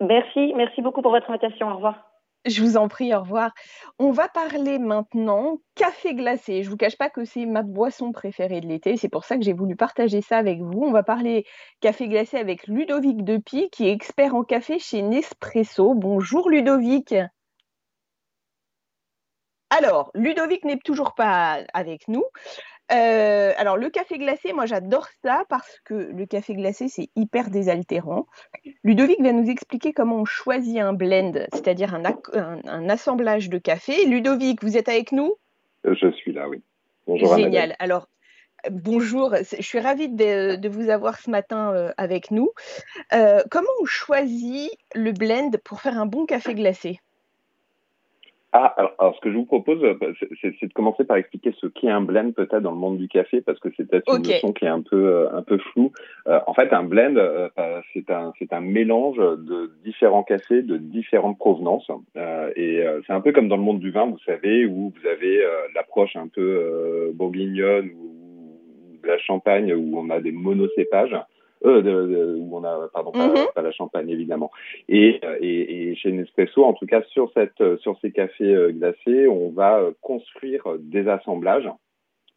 Merci, 0.00 0.52
merci 0.54 0.82
beaucoup 0.82 1.02
pour 1.02 1.12
votre 1.12 1.30
invitation. 1.30 1.68
Au 1.68 1.76
revoir. 1.76 2.11
Je 2.44 2.60
vous 2.60 2.76
en 2.76 2.88
prie, 2.88 3.14
au 3.14 3.20
revoir. 3.20 3.52
On 4.00 4.10
va 4.10 4.28
parler 4.28 4.80
maintenant 4.80 5.60
café 5.76 6.14
glacé. 6.14 6.64
Je 6.64 6.70
vous 6.70 6.76
cache 6.76 6.98
pas 6.98 7.08
que 7.08 7.24
c'est 7.24 7.46
ma 7.46 7.62
boisson 7.62 8.10
préférée 8.10 8.60
de 8.60 8.66
l'été, 8.66 8.96
c'est 8.96 9.08
pour 9.08 9.24
ça 9.24 9.36
que 9.36 9.44
j'ai 9.44 9.52
voulu 9.52 9.76
partager 9.76 10.22
ça 10.22 10.38
avec 10.38 10.60
vous. 10.60 10.82
On 10.82 10.90
va 10.90 11.04
parler 11.04 11.46
café 11.80 12.08
glacé 12.08 12.38
avec 12.38 12.66
Ludovic 12.66 13.22
Depy, 13.24 13.70
qui 13.70 13.86
est 13.86 13.92
expert 13.92 14.34
en 14.34 14.42
café 14.42 14.80
chez 14.80 15.02
Nespresso. 15.02 15.94
Bonjour 15.94 16.50
Ludovic. 16.50 17.14
Alors, 19.70 20.10
Ludovic 20.14 20.64
n'est 20.64 20.78
toujours 20.78 21.14
pas 21.14 21.60
avec 21.72 22.08
nous. 22.08 22.24
Euh, 22.92 23.52
alors, 23.56 23.76
le 23.76 23.88
café 23.90 24.18
glacé, 24.18 24.52
moi 24.52 24.66
j'adore 24.66 25.08
ça 25.22 25.44
parce 25.48 25.80
que 25.84 25.94
le 25.94 26.26
café 26.26 26.54
glacé, 26.54 26.88
c'est 26.88 27.08
hyper 27.16 27.50
désaltérant. 27.50 28.26
Ludovic 28.84 29.20
va 29.20 29.32
nous 29.32 29.48
expliquer 29.48 29.92
comment 29.92 30.16
on 30.16 30.24
choisit 30.24 30.78
un 30.78 30.92
blend, 30.92 31.32
c'est-à-dire 31.52 31.94
un, 31.94 32.88
assemblage 32.88 33.48
de 33.48 33.58
café. 33.58 34.04
Ludovic, 34.06 34.62
vous 34.62 34.76
êtes 34.76 34.88
avec 34.88 35.12
nous? 35.12 35.34
Euh, 35.86 35.94
Je 35.94 36.10
suis 36.12 36.32
là, 36.32 36.48
oui. 36.48 36.62
Bonjour. 37.06 37.36
Génial. 37.36 37.74
Alors, 37.78 38.08
bonjour, 38.70 39.34
je 39.36 39.62
suis 39.62 39.80
ravie 39.80 40.08
de, 40.08 40.68
vous 40.68 40.90
avoir 40.90 41.18
ce 41.18 41.30
matin 41.30 41.72
euh, 41.72 41.92
avec 41.96 42.30
nous. 42.30 42.50
comment 43.10 43.70
on 43.80 43.86
choisit 43.86 44.70
le 44.94 45.12
blend 45.12 45.50
pour 45.64 45.80
faire 45.80 45.98
un 45.98 46.06
bon 46.06 46.26
café 46.26 46.54
glacé? 46.54 47.00
Ah, 48.54 48.74
alors, 48.76 49.14
ce 49.16 49.20
que 49.22 49.30
je 49.32 49.36
vous 49.36 49.46
propose, 49.46 49.82
euh, 49.82 49.94
c'est 50.42 50.66
de 50.66 50.72
commencer 50.74 51.04
par 51.04 51.16
expliquer 51.16 51.54
ce 51.58 51.66
qu'est 51.68 51.88
un 51.88 52.02
blend 52.02 52.32
peut-être 52.32 52.60
dans 52.60 52.72
le 52.72 52.76
monde 52.76 52.98
du 52.98 53.08
café, 53.08 53.40
parce 53.40 53.58
que 53.58 53.70
c'est 53.74 53.88
peut-être 53.88 54.14
une 54.14 54.22
notion 54.22 54.52
qui 54.52 54.66
est 54.66 54.68
un 54.68 54.82
peu 54.82 55.06
euh, 55.06 55.32
un 55.32 55.42
peu 55.42 55.56
floue. 55.56 55.90
Euh, 56.26 56.38
en 56.46 56.52
fait, 56.52 56.70
un 56.74 56.84
blend, 56.84 57.14
c'est 57.94 58.10
un 58.10 58.34
c'est 58.38 58.52
un 58.52 58.60
mélange 58.60 59.16
de 59.16 59.72
différents 59.82 60.22
cafés 60.22 60.60
de 60.60 60.76
différentes 60.76 61.38
provenances, 61.38 61.90
et 62.56 62.84
c'est 63.06 63.12
un 63.14 63.22
peu 63.22 63.32
comme 63.32 63.48
dans 63.48 63.56
le 63.56 63.62
monde 63.62 63.80
du 63.80 63.90
vin, 63.90 64.04
vous 64.04 64.18
savez, 64.26 64.66
où 64.66 64.92
vous 64.94 65.08
avez 65.08 65.42
l'approche 65.74 66.14
un 66.16 66.28
peu 66.28 67.10
bourguignonne 67.14 67.90
ou 67.96 68.98
de 69.02 69.08
la 69.08 69.18
Champagne, 69.18 69.72
où 69.72 69.98
on 69.98 70.10
a 70.10 70.20
des 70.20 70.32
monocépages. 70.32 71.16
Euh, 71.64 71.80
de, 71.80 72.36
où 72.38 72.56
on 72.56 72.64
a, 72.64 72.88
pardon, 72.92 73.12
pas, 73.12 73.28
mhm. 73.28 73.46
pas, 73.54 73.62
la 73.62 73.70
champagne 73.70 74.08
évidemment. 74.10 74.50
Et, 74.88 75.20
et, 75.40 75.90
et, 75.90 75.94
chez 75.94 76.10
Nespresso, 76.10 76.64
en 76.64 76.72
tout 76.72 76.86
cas 76.86 77.02
sur 77.10 77.30
cette, 77.34 77.78
sur 77.78 77.98
ces 78.00 78.10
cafés 78.10 78.52
euh, 78.52 78.72
glacés, 78.72 79.28
on 79.28 79.50
va 79.50 79.78
euh, 79.78 79.92
construire 80.00 80.62
des 80.80 81.06
assemblages. 81.08 81.68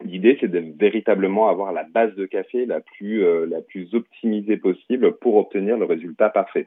L'idée, 0.04 0.36
c'est 0.40 0.50
de 0.50 0.62
véritablement 0.78 1.48
avoir 1.48 1.72
la 1.72 1.82
base 1.82 2.14
de 2.14 2.26
café 2.26 2.66
la 2.66 2.80
plus, 2.80 3.24
la 3.46 3.62
plus 3.62 3.94
optimisée 3.94 4.58
possible 4.58 5.16
pour 5.16 5.36
obtenir 5.36 5.78
le 5.78 5.86
résultat 5.86 6.28
parfait. 6.28 6.66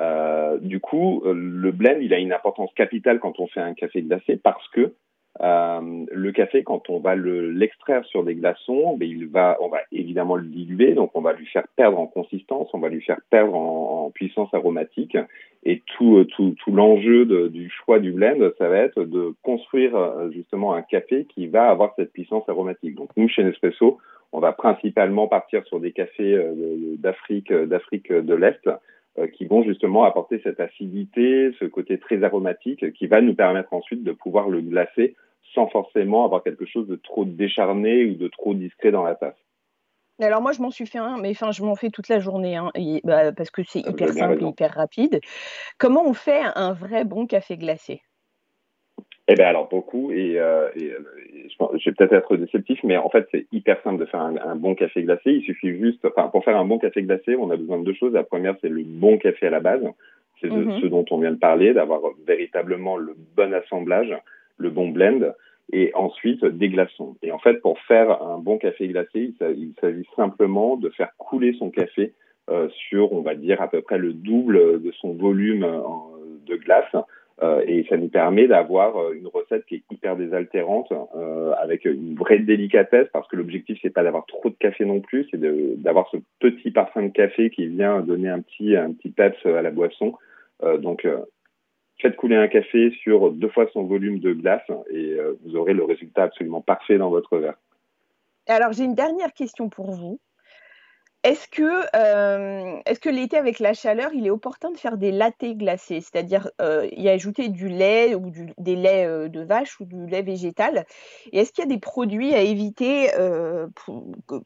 Euh, 0.00 0.56
du 0.58 0.80
coup, 0.80 1.22
le 1.26 1.70
blend, 1.72 1.98
il 2.00 2.14
a 2.14 2.18
une 2.18 2.32
importance 2.32 2.72
capitale 2.74 3.20
quand 3.20 3.38
on 3.38 3.46
fait 3.48 3.60
un 3.60 3.74
café 3.74 4.00
glacé 4.00 4.40
parce 4.42 4.66
que 4.68 4.94
euh, 5.42 6.04
le 6.12 6.32
café, 6.32 6.62
quand 6.62 6.88
on 6.90 7.00
va 7.00 7.16
l'extraire 7.16 8.04
sur 8.04 8.22
des 8.22 8.36
glaçons, 8.36 8.96
ben, 8.96 9.08
il 9.08 9.26
va, 9.26 9.56
on 9.60 9.68
va 9.68 9.78
évidemment 9.90 10.36
le 10.36 10.44
diluer, 10.44 10.94
donc 10.94 11.10
on 11.14 11.20
va 11.20 11.32
lui 11.32 11.46
faire 11.46 11.66
perdre 11.74 11.98
en 11.98 12.06
consistance, 12.06 12.68
on 12.72 12.78
va 12.78 12.88
lui 12.88 13.02
faire 13.02 13.20
perdre 13.30 13.54
en, 13.54 14.06
en 14.06 14.10
puissance 14.10 14.52
aromatique. 14.54 15.16
Et 15.64 15.82
tout, 15.96 16.18
euh, 16.18 16.24
tout, 16.24 16.54
tout 16.62 16.72
l'enjeu 16.72 17.48
du 17.48 17.70
choix 17.70 17.98
du 17.98 18.12
blend, 18.12 18.38
ça 18.58 18.68
va 18.68 18.78
être 18.78 19.02
de 19.02 19.34
construire 19.42 19.96
euh, 19.96 20.30
justement 20.30 20.74
un 20.74 20.82
café 20.82 21.24
qui 21.24 21.48
va 21.48 21.68
avoir 21.68 21.94
cette 21.96 22.12
puissance 22.12 22.48
aromatique. 22.48 22.94
Donc 22.94 23.10
nous, 23.16 23.28
chez 23.28 23.42
Nespresso, 23.42 23.98
on 24.32 24.40
va 24.40 24.52
principalement 24.52 25.26
partir 25.26 25.64
sur 25.66 25.80
des 25.80 25.92
cafés 25.92 26.36
d'Afrique, 26.98 27.52
d'Afrique 27.52 28.12
de 28.12 28.34
l'Est, 28.34 28.68
qui 29.34 29.46
vont 29.46 29.62
justement 29.62 30.04
apporter 30.04 30.40
cette 30.42 30.60
acidité, 30.60 31.52
ce 31.60 31.64
côté 31.64 31.98
très 31.98 32.22
aromatique, 32.24 32.92
qui 32.94 33.06
va 33.06 33.20
nous 33.20 33.34
permettre 33.34 33.72
ensuite 33.72 34.02
de 34.02 34.12
pouvoir 34.12 34.48
le 34.48 34.60
glacer 34.60 35.14
sans 35.54 35.68
forcément 35.68 36.24
avoir 36.24 36.42
quelque 36.42 36.66
chose 36.66 36.88
de 36.88 36.96
trop 36.96 37.24
décharné 37.24 38.04
ou 38.04 38.14
de 38.14 38.28
trop 38.28 38.54
discret 38.54 38.90
dans 38.90 39.04
la 39.04 39.14
tasse. 39.14 39.36
Alors 40.20 40.42
moi, 40.42 40.52
je 40.52 40.62
m'en 40.62 40.70
suis 40.70 40.86
fait 40.86 40.98
un, 40.98 41.18
mais 41.18 41.30
enfin, 41.30 41.50
je 41.50 41.62
m'en 41.64 41.74
fais 41.74 41.90
toute 41.90 42.08
la 42.08 42.20
journée, 42.20 42.56
hein, 42.56 42.70
bah, 43.02 43.32
parce 43.32 43.50
que 43.50 43.62
c'est 43.64 43.80
hyper 43.80 44.12
simple 44.12 44.44
et 44.44 44.46
hyper 44.46 44.72
rapide. 44.72 45.20
Comment 45.78 46.06
on 46.06 46.14
fait 46.14 46.42
un 46.54 46.72
vrai 46.72 47.04
bon 47.04 47.26
café 47.26 47.56
glacé? 47.56 48.00
Eh 49.28 49.34
bien 49.34 49.46
alors 49.46 49.68
beaucoup, 49.68 50.10
et, 50.12 50.38
euh, 50.38 50.68
et, 50.76 50.92
euh, 50.92 50.98
je, 51.78 51.90
vais 51.90 51.94
peut-être 51.94 52.12
être 52.12 52.36
déceptif, 52.36 52.80
mais 52.84 52.96
en 52.96 53.08
fait 53.08 53.26
c'est 53.30 53.46
hyper 53.52 53.80
simple 53.82 53.98
de 53.98 54.04
faire 54.06 54.20
un, 54.20 54.56
bon 54.56 54.74
café 54.74 55.02
glacé. 55.02 55.32
Il 55.32 55.42
suffit 55.42 55.76
juste, 55.78 56.04
enfin 56.04 56.28
pour 56.28 56.44
faire 56.44 56.56
un 56.56 56.64
bon 56.64 56.78
café 56.78 57.02
glacé, 57.02 57.34
on 57.36 57.50
a 57.50 57.56
besoin 57.56 57.78
de 57.78 57.84
deux 57.84 57.94
choses. 57.94 58.12
La 58.12 58.24
première 58.24 58.56
c'est 58.60 58.68
le 58.68 58.82
bon 58.84 59.16
café 59.18 59.46
à 59.46 59.50
la 59.50 59.60
base, 59.60 59.82
c'est 60.40 60.48
mm-hmm. 60.48 60.82
ce 60.82 60.86
dont 60.86 61.04
on 61.10 61.18
vient 61.18 61.32
de 61.32 61.38
parler, 61.38 61.72
d'avoir 61.72 62.00
véritablement 62.26 62.96
le 62.96 63.14
bon 63.36 63.52
assemblage 63.54 64.14
le 64.56 64.70
bon 64.70 64.88
blend, 64.88 65.32
et 65.72 65.92
ensuite 65.94 66.44
des 66.44 66.68
glaçons. 66.68 67.16
Et 67.22 67.32
en 67.32 67.38
fait, 67.38 67.60
pour 67.60 67.78
faire 67.80 68.22
un 68.22 68.38
bon 68.38 68.58
café 68.58 68.88
glacé, 68.88 69.34
il 69.40 69.74
s'agit 69.80 70.06
simplement 70.14 70.76
de 70.76 70.90
faire 70.90 71.10
couler 71.16 71.54
son 71.58 71.70
café 71.70 72.12
euh, 72.50 72.68
sur, 72.88 73.12
on 73.12 73.22
va 73.22 73.34
dire, 73.34 73.62
à 73.62 73.68
peu 73.68 73.80
près 73.80 73.98
le 73.98 74.12
double 74.12 74.82
de 74.82 74.92
son 74.92 75.14
volume 75.14 75.64
euh, 75.64 75.80
de 76.46 76.56
glace. 76.56 76.94
Euh, 77.42 77.64
et 77.66 77.84
ça 77.88 77.96
nous 77.96 78.08
permet 78.08 78.46
d'avoir 78.46 78.96
euh, 78.96 79.12
une 79.12 79.26
recette 79.26 79.66
qui 79.66 79.76
est 79.76 79.82
hyper 79.90 80.16
désaltérante, 80.16 80.92
euh, 81.16 81.52
avec 81.60 81.84
une 81.84 82.14
vraie 82.14 82.38
délicatesse, 82.38 83.08
parce 83.12 83.26
que 83.26 83.34
l'objectif 83.34 83.76
c'est 83.82 83.90
pas 83.90 84.04
d'avoir 84.04 84.24
trop 84.26 84.50
de 84.50 84.54
café 84.54 84.84
non 84.84 85.00
plus, 85.00 85.26
c'est 85.30 85.40
d'avoir 85.80 86.08
ce 86.10 86.18
petit 86.38 86.70
parfum 86.70 87.02
de 87.02 87.08
café 87.08 87.50
qui 87.50 87.66
vient 87.66 88.00
donner 88.02 88.28
un 88.28 88.40
petit 88.40 88.76
un 88.76 88.92
petit 88.92 89.10
peps 89.10 89.44
à 89.46 89.62
la 89.62 89.70
boisson. 89.72 90.14
donc 90.78 91.06
faites 92.00 92.16
couler 92.16 92.36
un 92.36 92.46
café 92.46 92.92
sur 93.02 93.32
deux 93.32 93.48
fois 93.48 93.66
son 93.72 93.82
volume 93.82 94.20
de 94.20 94.32
glace 94.32 94.70
et 94.90 95.16
vous 95.42 95.56
aurez 95.56 95.74
le 95.74 95.84
résultat 95.84 96.24
absolument 96.24 96.60
parfait 96.60 96.98
dans 96.98 97.10
votre 97.10 97.38
verre. 97.38 97.58
Alors 98.46 98.72
j'ai 98.72 98.84
une 98.84 98.94
dernière 98.94 99.32
question 99.32 99.68
pour 99.68 99.90
vous. 99.90 100.20
Est-ce 101.24 101.48
que, 101.48 101.62
euh, 101.96 102.80
est 102.84 103.00
que 103.00 103.08
l'été 103.08 103.36
avec 103.38 103.58
la 103.58 103.72
chaleur, 103.72 104.12
il 104.12 104.26
est 104.26 104.30
opportun 104.30 104.70
de 104.70 104.76
faire 104.76 104.98
des 104.98 105.10
lattés 105.10 105.54
glacés, 105.56 106.00
c'est-à-dire 106.02 106.50
euh, 106.60 106.86
y 106.92 107.08
ajouter 107.08 107.48
du 107.48 107.68
lait 107.68 108.14
ou 108.14 108.30
des 108.58 108.76
laits 108.76 109.30
de 109.32 109.40
vache 109.42 109.80
ou 109.80 109.86
du 109.86 110.06
lait 110.06 110.20
végétal? 110.22 110.84
Et 111.32 111.38
est-ce 111.40 111.52
qu'il 111.52 111.64
y 111.64 111.66
a 111.66 111.68
des 111.74 111.80
produits 111.80 112.34
à 112.34 112.42
éviter 112.42 113.10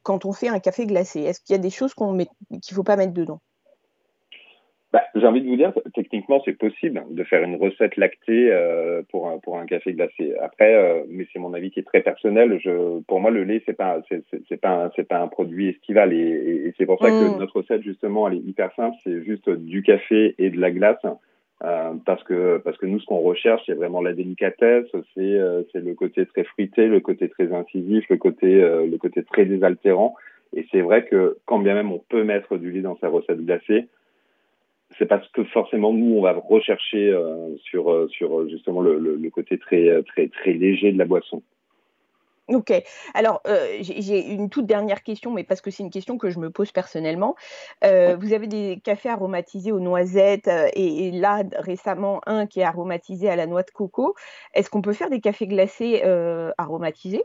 quand 0.03 0.25
on 0.25 0.33
fait 0.33 0.47
un 0.47 0.59
café 0.59 0.85
glacé? 0.85 1.21
Est-ce 1.21 1.41
qu'il 1.41 1.53
y 1.53 1.59
a 1.59 1.61
des 1.61 1.69
choses 1.69 1.93
qu'il 1.93 2.05
ne 2.07 2.25
faut 2.73 2.83
pas 2.83 2.95
mettre 2.95 3.13
dedans? 3.13 3.41
Bah, 4.91 5.03
J'ai 5.15 5.25
envie 5.25 5.41
de 5.41 5.47
vous 5.47 5.55
dire, 5.55 5.73
techniquement, 5.93 6.41
c'est 6.45 6.57
possible 6.57 7.03
de 7.09 7.23
faire 7.23 7.43
une 7.43 7.55
recette 7.55 7.97
lactée 7.97 8.51
euh, 8.51 9.01
pour, 9.11 9.29
un, 9.29 9.37
pour 9.37 9.57
un 9.57 9.65
café 9.65 9.93
glacé. 9.93 10.33
Après, 10.41 10.73
euh, 10.73 11.03
mais 11.09 11.27
c'est 11.31 11.39
mon 11.39 11.53
avis 11.53 11.71
qui 11.71 11.79
est 11.79 11.83
très 11.83 12.01
personnel. 12.01 12.59
Je, 12.61 12.99
pour 13.01 13.19
moi, 13.19 13.31
le 13.31 13.43
lait, 13.43 13.61
c'est 13.65 13.77
pas, 13.77 14.01
c'est, 14.09 14.61
pas, 14.61 14.91
c'est 14.95 15.07
pas 15.07 15.19
un 15.19 15.27
produit 15.27 15.69
estival, 15.69 16.13
et, 16.13 16.17
et, 16.67 16.73
c'est 16.77 16.85
pour 16.85 16.99
ça 16.99 17.09
que 17.09 17.35
mm. 17.35 17.39
notre 17.39 17.57
recette, 17.57 17.83
justement, 17.83 18.27
elle 18.27 18.35
est 18.35 18.47
hyper 18.47 18.73
simple. 18.75 18.95
C'est 19.03 19.23
juste 19.23 19.49
du 19.49 19.83
café 19.83 20.35
et 20.37 20.49
de 20.49 20.59
la 20.59 20.71
glace. 20.71 21.05
Euh, 21.61 21.93
parce 22.05 22.23
que 22.23 22.57
parce 22.59 22.77
que 22.77 22.85
nous 22.85 23.01
ce 23.01 23.05
qu'on 23.05 23.19
recherche 23.19 23.61
c'est 23.65 23.73
vraiment 23.73 24.01
la 24.01 24.13
délicatesse 24.13 24.85
c'est 25.13 25.19
euh, 25.19 25.63
c'est 25.73 25.83
le 25.83 25.93
côté 25.93 26.25
très 26.25 26.45
fruité 26.45 26.87
le 26.87 27.01
côté 27.01 27.27
très 27.27 27.51
incisif 27.51 28.05
le 28.09 28.15
côté 28.15 28.63
euh, 28.63 28.87
le 28.87 28.97
côté 28.97 29.23
très 29.23 29.43
désaltérant 29.43 30.15
et 30.55 30.65
c'est 30.71 30.79
vrai 30.79 31.03
que 31.03 31.37
quand 31.43 31.59
bien 31.59 31.73
même 31.73 31.91
on 31.91 31.99
peut 31.99 32.23
mettre 32.23 32.55
du 32.55 32.71
lait 32.71 32.79
dans 32.79 32.97
sa 32.99 33.09
recette 33.09 33.43
glacée 33.43 33.89
c'est 34.99 35.07
parce 35.07 35.27
que 35.29 35.43
forcément 35.45 35.93
nous 35.93 36.17
on 36.17 36.21
va 36.21 36.33
rechercher 36.33 37.09
euh, 37.09 37.55
sur 37.63 37.91
euh, 37.91 38.07
sur 38.09 38.47
justement 38.49 38.81
le, 38.81 38.99
le, 38.99 39.29
côté 39.31 39.57
très 39.57 40.03
très 40.03 40.27
très 40.27 40.53
léger 40.53 40.91
de 40.91 40.97
la 40.97 41.05
boisson. 41.05 41.41
Ok. 42.49 42.73
Alors, 43.13 43.41
euh, 43.47 43.77
j'ai 43.81 44.25
une 44.31 44.49
toute 44.49 44.65
dernière 44.65 45.03
question, 45.03 45.31
mais 45.31 45.43
parce 45.43 45.61
que 45.61 45.69
c'est 45.69 45.83
une 45.83 45.91
question 45.91 46.17
que 46.17 46.31
je 46.31 46.39
me 46.39 46.49
pose 46.49 46.71
personnellement. 46.71 47.35
Euh, 47.83 48.17
vous 48.19 48.33
avez 48.33 48.47
des 48.47 48.81
cafés 48.83 49.09
aromatisés 49.09 49.71
aux 49.71 49.79
noisettes 49.79 50.47
euh, 50.47 50.67
et, 50.73 51.11
là, 51.11 51.43
récemment, 51.59 52.21
un 52.25 52.47
qui 52.47 52.61
est 52.61 52.63
aromatisé 52.63 53.29
à 53.29 53.35
la 53.35 53.45
noix 53.45 53.61
de 53.61 53.69
coco. 53.69 54.15
Est-ce 54.55 54.71
qu'on 54.71 54.81
peut 54.81 54.93
faire 54.93 55.11
des 55.11 55.21
cafés 55.21 55.45
glacés 55.45 56.01
aromatisés? 56.57 57.23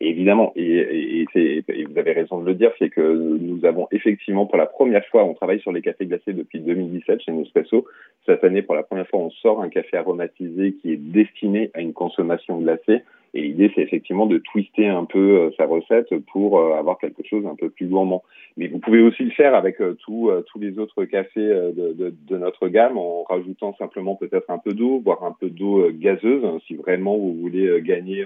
Évidemment, 0.00 0.52
et, 0.56 1.26
vous 1.34 1.98
avez 1.98 2.12
raison 2.12 2.40
de 2.40 2.46
le 2.46 2.54
dire, 2.54 2.70
c'est 2.78 2.90
que 2.90 3.38
nous 3.40 3.64
avons 3.64 3.88
effectivement 3.90 4.46
pour 4.46 4.58
la 4.58 4.66
première 4.66 5.04
fois, 5.06 5.24
on 5.24 5.34
travaille 5.34 5.60
sur 5.60 5.72
les 5.72 5.82
cafés 5.82 6.06
glacés 6.06 6.32
depuis 6.32 6.60
2017 6.60 7.22
chez 7.22 7.32
Nespresso. 7.32 7.86
Cette 8.26 8.44
année, 8.44 8.62
pour 8.62 8.74
la 8.74 8.82
première 8.82 9.06
fois, 9.08 9.20
on 9.20 9.30
sort 9.30 9.62
un 9.62 9.68
café 9.68 9.96
aromatisé 9.96 10.74
qui 10.74 10.92
est 10.92 10.96
destiné 10.96 11.70
à 11.74 11.80
une 11.80 11.92
consommation 11.92 12.58
glacée. 12.58 13.02
Et 13.36 13.42
l'idée, 13.42 13.70
c'est 13.74 13.82
effectivement 13.82 14.24
de 14.24 14.38
twister 14.38 14.86
un 14.86 15.04
peu 15.04 15.38
euh, 15.38 15.50
sa 15.58 15.66
recette 15.66 16.08
pour 16.32 16.58
euh, 16.58 16.72
avoir 16.72 16.96
quelque 16.96 17.22
chose 17.22 17.44
un 17.44 17.54
peu 17.54 17.68
plus 17.68 17.86
gourmand. 17.86 18.22
Mais 18.56 18.66
vous 18.66 18.78
pouvez 18.78 19.02
aussi 19.02 19.24
le 19.24 19.30
faire 19.30 19.54
avec 19.54 19.78
euh, 19.82 19.94
tous 20.06 20.30
les 20.58 20.78
autres 20.78 21.04
cafés 21.04 21.46
de, 21.46 22.14
notre 22.38 22.68
gamme 22.68 22.96
en 22.96 23.24
rajoutant 23.24 23.74
simplement 23.78 24.16
peut-être 24.16 24.48
un 24.48 24.56
peu 24.56 24.72
d'eau, 24.72 25.02
voire 25.04 25.22
un 25.22 25.36
peu 25.38 25.50
d'eau 25.50 25.86
gazeuse, 25.90 26.46
hein, 26.46 26.58
si 26.66 26.76
vraiment 26.76 27.18
vous 27.18 27.34
voulez 27.34 27.82
gagner 27.82 28.24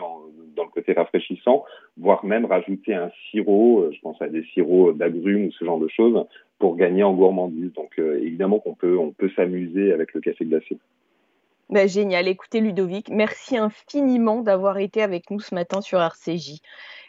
dans 0.55 0.63
le 0.63 0.71
côté 0.71 0.93
rafraîchissant, 0.93 1.65
voire 1.99 2.25
même 2.25 2.45
rajouter 2.45 2.95
un 2.95 3.11
sirop, 3.31 3.91
je 3.93 4.01
pense 4.01 4.23
à 4.23 4.29
des 4.29 4.45
sirops 4.55 4.97
d'agrumes 4.97 5.47
ou 5.47 5.53
ce 5.53 5.65
genre 5.65 5.81
de 5.81 5.89
choses, 5.89 6.25
pour 6.61 6.77
gagner 6.77 7.03
en 7.03 7.15
gourmandise. 7.15 7.73
Donc 7.73 7.99
évidemment 7.99 8.61
qu'on 8.61 8.75
peut, 8.75 8.97
on 8.97 9.11
peut 9.11 9.31
s'amuser 9.35 9.93
avec 9.93 10.15
le 10.15 10.21
café 10.21 10.45
glacé. 10.45 10.79
Bah, 11.71 11.87
génial. 11.87 12.27
Écoutez, 12.27 12.61
Ludovic, 12.61 13.11
merci 13.11 13.57
infiniment 13.57 14.41
d'avoir 14.41 14.79
été 14.79 15.03
avec 15.03 15.31
nous 15.31 15.39
ce 15.39 15.55
matin 15.55 15.81
sur 15.81 16.01
RCJ. 16.01 16.61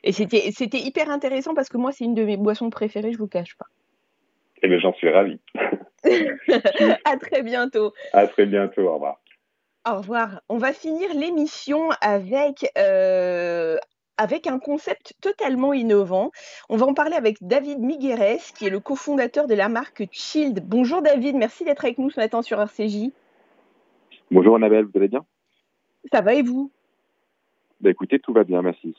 Et 0.03 0.11
c'était 0.11 0.77
hyper 0.77 1.09
intéressant 1.09 1.55
parce 1.55 1.67
que 1.67 1.77
moi, 1.77 1.91
c'est 1.91 2.05
une 2.05 2.13
de 2.13 2.23
mes 2.23 2.37
boissons 2.37 2.69
préférées, 2.69 3.11
je 3.11 3.17
ne 3.17 3.23
vous 3.23 3.27
cache 3.27 3.55
pas. 3.57 3.65
Eh 4.61 4.67
bien, 4.67 4.79
j'en 4.79 4.93
suis 4.93 5.09
ravi. 5.09 5.39
à 7.05 7.17
très 7.17 7.41
bientôt. 7.41 7.91
À 8.13 8.27
très 8.27 8.45
bientôt. 8.45 8.83
Au 8.83 8.93
revoir. 8.93 9.19
Au 9.89 9.97
revoir. 9.97 10.41
On 10.47 10.57
va 10.57 10.73
finir 10.73 11.09
l'émission 11.15 11.89
avec, 11.99 12.71
euh, 12.77 13.77
avec 14.17 14.45
un 14.45 14.59
concept 14.59 15.15
totalement 15.21 15.73
innovant. 15.73 16.31
On 16.69 16.77
va 16.77 16.85
en 16.85 16.93
parler 16.93 17.15
avec 17.15 17.37
David 17.41 17.79
Migueres, 17.79 18.53
qui 18.55 18.67
est 18.67 18.69
le 18.69 18.79
cofondateur 18.79 19.47
de 19.47 19.55
la 19.55 19.69
marque 19.69 20.03
Child. 20.11 20.61
Bonjour 20.67 21.01
David, 21.01 21.35
merci 21.35 21.63
d'être 21.63 21.83
avec 21.83 21.97
nous 21.97 22.11
ce 22.11 22.19
matin 22.19 22.43
sur 22.43 22.61
RCJ. 22.61 23.09
Bonjour 24.31 24.55
Annabelle, 24.55 24.85
vous 24.85 24.97
allez 24.97 25.09
bien? 25.09 25.25
Ça 26.09 26.21
va 26.21 26.33
et 26.33 26.41
vous? 26.41 26.71
Bah, 27.81 27.89
Écoutez, 27.89 28.17
tout 28.17 28.31
va 28.31 28.45
bien, 28.45 28.61
merci. 28.61 28.95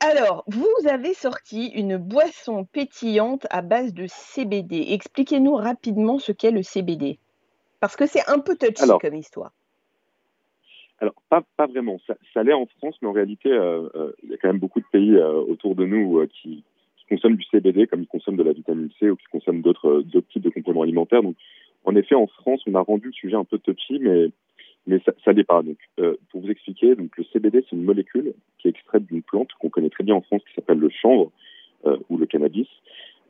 Alors, 0.00 0.44
vous 0.48 0.86
avez 0.86 1.14
sorti 1.14 1.68
une 1.68 1.96
boisson 1.96 2.66
pétillante 2.66 3.46
à 3.48 3.62
base 3.62 3.94
de 3.94 4.04
CBD. 4.06 4.88
Expliquez-nous 4.90 5.54
rapidement 5.54 6.18
ce 6.18 6.32
qu'est 6.32 6.50
le 6.50 6.62
CBD. 6.62 7.18
Parce 7.80 7.96
que 7.96 8.04
c'est 8.04 8.28
un 8.28 8.38
peu 8.38 8.54
touchy 8.54 8.86
comme 9.00 9.14
histoire. 9.14 9.52
Alors, 10.98 11.14
pas, 11.30 11.42
pas 11.56 11.66
vraiment. 11.66 11.98
Ça, 12.34 12.42
l'est 12.42 12.52
en 12.52 12.66
France, 12.66 12.96
mais 13.00 13.08
en 13.08 13.12
réalité, 13.12 13.50
euh, 13.50 13.88
euh, 13.94 14.12
il 14.22 14.30
y 14.30 14.34
a 14.34 14.36
quand 14.36 14.48
même 14.48 14.58
beaucoup 14.58 14.80
de 14.80 14.86
pays 14.92 15.16
euh, 15.16 15.32
autour 15.32 15.74
de 15.74 15.86
nous 15.86 16.26
qui, 16.26 16.64
consomment 17.08 17.36
du 17.36 17.44
CBD, 17.44 17.86
comme 17.86 18.02
ils 18.02 18.06
consomment 18.06 18.36
de 18.36 18.42
la 18.42 18.52
vitamine 18.52 18.90
C 19.00 19.10
ou 19.10 19.16
qui 19.16 19.26
consomment 19.32 19.62
d'autres 19.62 20.04
types 20.30 20.42
de 20.42 20.50
compléments 20.50 20.82
alimentaires. 20.82 21.22
Donc, 21.22 21.36
en 21.84 21.96
effet, 21.96 22.14
en 22.14 22.26
France, 22.26 22.62
on 22.66 22.74
a 22.74 22.80
rendu 22.82 23.06
le 23.06 23.12
sujet 23.12 23.36
un 23.36 23.44
peu 23.44 23.58
touchy, 23.58 23.98
mais 24.00 24.30
mais 24.86 25.00
ça, 25.04 25.12
ça 25.24 25.32
pas. 25.46 25.62
Donc, 25.62 25.78
euh, 25.98 26.16
pour 26.30 26.40
vous 26.40 26.50
expliquer, 26.50 26.94
donc 26.94 27.16
le 27.16 27.24
CBD, 27.24 27.64
c'est 27.68 27.76
une 27.76 27.84
molécule 27.84 28.34
qui 28.58 28.68
est 28.68 28.70
extraite 28.70 29.06
d'une 29.06 29.22
plante 29.22 29.52
qu'on 29.60 29.68
connaît 29.68 29.90
très 29.90 30.04
bien 30.04 30.14
en 30.14 30.22
France, 30.22 30.42
qui 30.48 30.54
s'appelle 30.54 30.78
le 30.78 30.90
chanvre 30.90 31.30
euh, 31.86 31.96
ou 32.08 32.16
le 32.16 32.26
cannabis. 32.26 32.68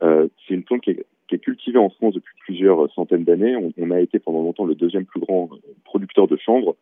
Euh, 0.03 0.27
c'est 0.47 0.53
une 0.53 0.63
plante 0.63 0.81
qui 0.81 0.91
est, 0.91 1.05
qui 1.27 1.35
est, 1.35 1.39
cultivée 1.39 1.77
en 1.77 1.89
France 1.89 2.15
depuis 2.15 2.33
plusieurs 2.39 2.91
centaines 2.93 3.23
d'années. 3.23 3.55
On, 3.55 3.71
on, 3.77 3.91
a 3.91 3.99
été 3.99 4.19
pendant 4.19 4.41
longtemps 4.41 4.65
le 4.65 4.75
deuxième 4.75 5.05
plus 5.05 5.19
grand 5.19 5.49
producteur 5.83 6.27
de 6.27 6.37
chanvre 6.37 6.75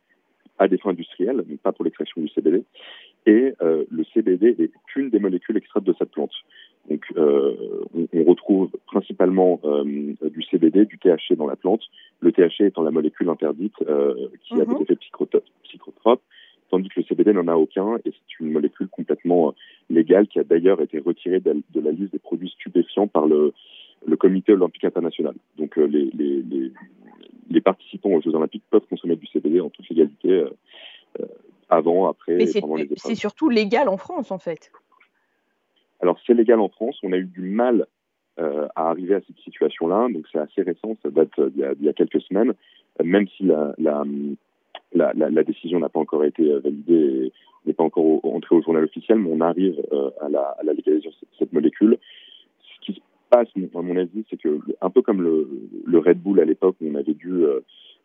à 0.60 0.68
des 0.68 0.78
fins 0.78 0.92
industrielles, 0.92 1.44
mais 1.48 1.58
pas 1.58 1.72
pour 1.72 1.86
l'extraction 1.86 2.22
du 2.22 2.28
CBD. 2.30 2.64
Et 3.26 3.54
euh, 3.62 3.86
le 3.90 4.04
CBD 4.14 4.56
est 4.60 4.72
une 4.96 5.10
des 5.10 5.20
molécules 5.20 5.58
extraites 5.58 5.84
de 5.84 5.96
cette 5.98 6.12
plante. 6.12 6.34
Donc, 6.90 7.04
euh, 7.18 7.56
on, 7.94 8.08
on, 8.14 8.24
retrouve 8.24 8.72
principalement 8.88 9.60
euh, 9.64 9.84
du 9.84 10.44
CBD, 10.50 10.86
du 10.86 10.98
THC 10.98 11.36
dans 11.38 11.46
la 11.46 11.56
plante. 11.56 11.82
Le 12.20 12.32
THC 12.32 12.62
étant 12.62 12.82
la 12.82 12.92
molécule 12.92 13.30
interdite 13.30 13.76
euh, 13.88 14.28
qui 14.44 14.56
a 14.56 14.66
des 14.66 14.74
mhm. 14.74 14.82
effets 14.82 14.96
psychotropes, 14.96 16.22
tandis 16.72 16.90
que 16.90 17.00
le 17.00 17.06
CBD 17.06 17.34
n'en 17.34 17.48
a 17.48 17.56
aucun 17.56 17.98
et 17.98 18.12
c'est 18.12 18.40
une 18.40 18.52
molécule 18.52 18.88
complètement 18.88 19.54
légale 19.90 20.28
qui 20.28 20.40
a 20.40 20.44
d'ailleurs 20.44 20.82
été 20.82 20.98
retirée 21.00 21.40
de, 21.40 21.62
de, 21.70 21.80
la 21.80 21.92
liste 21.92 22.12
des 22.12 22.20
produits 22.20 22.50
stupéfiants 22.50 23.08
par 23.08 23.28
le, 23.28 23.54
le 24.08 24.18
Comité 24.18 24.54
olympique 24.54 24.86
international. 24.86 25.36
Donc, 25.58 25.76
les, 25.78 26.10
les, 26.14 26.42
les, 26.42 26.72
les, 27.52 27.62
participants 27.62 28.10
aux 28.10 28.22
Jeux 28.22 28.34
olympiques 28.34 28.64
peuvent 28.72 28.88
consommer 28.90 29.16
du 29.16 29.28
CBD 29.28 29.62
en 29.62 29.70
toute 29.70 29.88
légalité 29.90 30.46
avant, 31.70 32.10
après, 32.10 32.42
et 32.42 32.62
pendant 32.62 32.76
les 32.76 32.84
épreuves. 32.84 32.98
C'est 32.98 33.16
surtout 33.16 33.50
légal 33.50 33.90
en 33.90 33.98
France, 33.98 34.32
en 34.32 34.40
fait. 34.40 34.72
Alors 36.02 36.20
c'est 36.26 36.34
légal 36.34 36.60
en 36.60 36.70
France, 36.70 36.98
on 37.04 37.14
a 37.14 37.18
eu 37.18 37.26
du 37.26 37.42
mal 37.42 37.86
euh, 38.40 38.68
à 38.76 38.90
arriver 38.90 39.16
à 39.16 39.22
cette 39.28 39.40
situation-là, 39.40 40.08
donc 40.10 40.26
c'est 40.32 40.40
assez 40.40 40.62
récent, 40.62 40.96
ça 41.04 41.10
date 41.10 41.38
euh, 41.40 41.50
d'il 41.50 41.66
y, 41.82 41.86
y, 41.86 41.90
a 41.90 41.94
quelques 41.94 42.22
semaines, 42.22 42.54
euh, 43.00 43.04
même 43.04 43.28
si 43.28 43.44
la, 43.44 43.74
la, 43.78 44.06
la, 44.94 45.14
la 45.14 45.44
décision 45.44 45.80
n'a 45.80 45.90
pas 45.90 46.00
encore 46.00 46.24
été 46.24 46.44
validée 46.60 47.34
n'est 47.66 47.74
pas 47.74 47.84
encore 47.84 48.24
entrée 48.24 48.56
au 48.56 48.62
journal 48.62 48.86
officiel, 48.86 49.20
mais 49.20 49.30
on 49.30 49.42
arrive 49.42 49.84
euh, 49.92 50.10
à, 50.22 50.30
la, 50.30 50.42
à 50.42 50.64
la 50.64 50.72
légalisation 50.72 51.10
de 51.10 51.28
cette, 51.38 51.52
molécule. 51.52 51.98
Ce 52.62 52.86
qui 52.86 52.94
se 52.94 53.02
passe, 53.30 53.50
à 53.58 53.82
mon 53.82 53.98
avis, 53.98 54.24
c'est 54.30 54.38
que 54.38 54.60
un 54.80 54.90
peu 54.90 55.02
comme 55.02 55.22
le, 55.22 55.50
le 55.86 55.98
Red 56.00 56.22
Bull 56.22 56.40
à 56.40 56.46
l'époque, 56.46 56.78
on 56.82 56.96
avait 56.96 57.14
dû, 57.14 57.44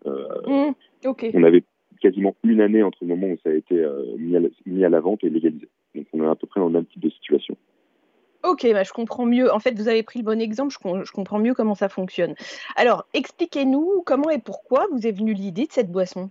mmh, 0.05 0.73
okay. 1.07 1.31
on 1.35 1.45
avait 1.45 1.63
quasiment 2.01 2.35
une 2.43 2.61
année 2.61 2.83
entre 2.83 2.99
le 3.03 3.07
moment 3.07 3.29
où 3.29 3.39
ça 3.45 3.51
a 3.51 3.55
été 3.55 3.77
mis 4.19 4.37
à, 4.37 4.41
mis 4.67 4.85
à 4.85 4.89
la 4.89 4.99
vente 4.99 5.23
et 5.23 5.31
légalisé. 5.31 5.69
Donc 5.95 6.07
on 6.13 6.25
est 6.25 6.27
à 6.27 6.35
peu 6.35 6.49
près 6.49 6.61
dans 6.61 6.67
le 6.67 6.73
même 6.73 6.87
type 6.87 7.03
de 7.03 7.11
situation. 7.11 7.57
Ok, 8.45 8.67
bah, 8.73 8.83
je 8.83 8.93
comprends 8.93 9.25
mieux. 9.25 9.51
En 9.51 9.59
fait, 9.59 9.73
vous 9.73 9.89
avez 9.89 10.03
pris 10.03 10.19
le 10.19 10.25
bon 10.25 10.39
exemple, 10.39 10.71
je, 10.73 11.13
comprends 11.13 11.39
mieux 11.39 11.55
comment 11.55 11.75
ça 11.75 11.89
fonctionne. 11.89 12.35
Alors, 12.77 13.07
expliquez-nous 13.15 14.03
comment 14.05 14.29
et 14.29 14.39
pourquoi 14.39 14.87
vous 14.93 15.07
est 15.07 15.13
venue 15.13 15.33
l'idée 15.33 15.65
de 15.67 15.73
cette 15.73 15.91
boisson. 15.91 16.29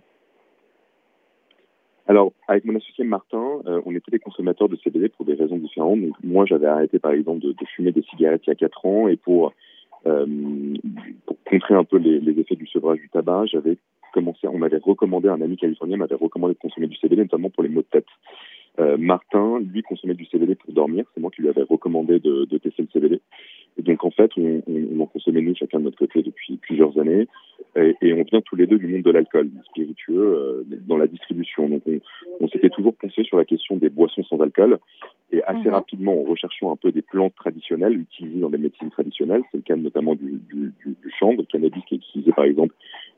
Alors, 2.06 2.32
avec 2.46 2.66
mon 2.66 2.76
associé 2.76 3.02
Martin, 3.02 3.62
euh, 3.66 3.80
on 3.84 3.96
était 3.96 4.12
des 4.12 4.20
consommateurs 4.20 4.68
de 4.68 4.76
CBD 4.76 5.08
pour 5.08 5.24
des 5.24 5.34
raisons 5.34 5.56
différentes. 5.56 5.98
Moi, 6.22 6.44
j'avais 6.46 6.66
arrêté, 6.66 7.00
par 7.00 7.12
exemple, 7.12 7.40
de, 7.40 7.54
fumer 7.74 7.90
des 7.90 8.02
cigarettes 8.02 8.42
il 8.46 8.50
y 8.50 8.52
a 8.52 8.56
4 8.56 8.86
ans 8.86 9.08
et 9.08 9.16
pour, 9.16 9.52
euh, 10.06 10.26
pour 11.26 11.36
contrer 11.44 11.74
un 11.74 11.84
peu 11.84 11.96
les, 11.96 12.20
les, 12.20 12.38
effets 12.38 12.56
du 12.56 12.66
sevrage 12.68 12.98
du 12.98 13.08
tabac, 13.08 13.46
j'avais 13.46 13.78
commencé, 14.12 14.46
on 14.46 14.58
m'avait 14.58 14.76
recommandé, 14.76 15.28
un 15.28 15.40
ami 15.40 15.56
californien 15.56 15.96
m'avait 15.96 16.14
recommandé 16.14 16.54
de 16.54 16.58
consommer 16.58 16.86
du 16.86 16.96
CBD, 16.96 17.22
notamment 17.22 17.50
pour 17.50 17.64
les 17.64 17.70
maux 17.70 17.80
de 17.80 17.86
tête. 17.86 18.06
Euh, 18.80 18.96
Martin, 18.98 19.60
lui, 19.60 19.82
consommait 19.82 20.14
du 20.14 20.26
CBD 20.26 20.56
pour 20.56 20.72
dormir. 20.72 21.04
C'est 21.14 21.20
moi 21.20 21.30
qui 21.30 21.42
lui 21.42 21.48
avais 21.48 21.62
recommandé 21.62 22.18
de, 22.18 22.44
de 22.44 22.58
tester 22.58 22.82
le 22.82 22.88
CBD. 22.92 23.20
Et 23.76 23.82
donc, 23.82 24.04
en 24.04 24.10
fait, 24.10 24.30
on, 24.36 24.62
on, 24.66 25.00
en 25.00 25.06
consommait, 25.06 25.42
nous, 25.42 25.54
chacun 25.54 25.78
de 25.78 25.84
notre 25.84 25.98
côté, 25.98 26.22
depuis 26.22 26.56
plusieurs 26.56 26.98
années. 26.98 27.28
Et, 27.76 27.94
et 28.02 28.12
on 28.12 28.24
vient 28.24 28.40
tous 28.40 28.56
les 28.56 28.66
deux 28.66 28.78
du 28.78 28.88
monde 28.88 29.02
de 29.02 29.10
l'alcool, 29.10 29.48
spiritueux, 29.68 30.18
euh, 30.18 30.64
dans 30.88 30.96
la 30.96 31.06
distribution. 31.06 31.68
Donc, 31.68 31.82
on, 31.86 32.00
on 32.40 32.48
s'était 32.48 32.70
toujours 32.70 32.94
pensé 32.94 33.22
sur 33.22 33.36
la 33.36 33.44
question 33.44 33.76
des 33.76 33.90
boissons 33.90 34.24
sans 34.24 34.40
alcool. 34.40 34.78
Et 35.30 35.42
assez 35.44 35.68
mmh. 35.68 35.74
rapidement, 35.74 36.20
en 36.20 36.24
recherchant 36.24 36.72
un 36.72 36.76
peu 36.76 36.90
des 36.90 37.02
plantes 37.02 37.34
traditionnelles 37.36 37.98
utilisées 37.98 38.40
dans 38.40 38.50
les 38.50 38.58
médecines 38.58 38.90
traditionnelles, 38.90 39.42
c'est 39.50 39.58
le 39.58 39.62
cas 39.62 39.76
notamment 39.76 40.14
du, 40.16 40.40
du, 40.48 40.72
du, 40.84 40.96
du 41.00 41.12
chanvre, 41.18 41.38
le 41.38 41.44
cannabis 41.44 41.82
qui 41.88 41.94
est 41.94 41.98
utilisé, 41.98 42.32
par 42.32 42.44
exemple, 42.44 42.74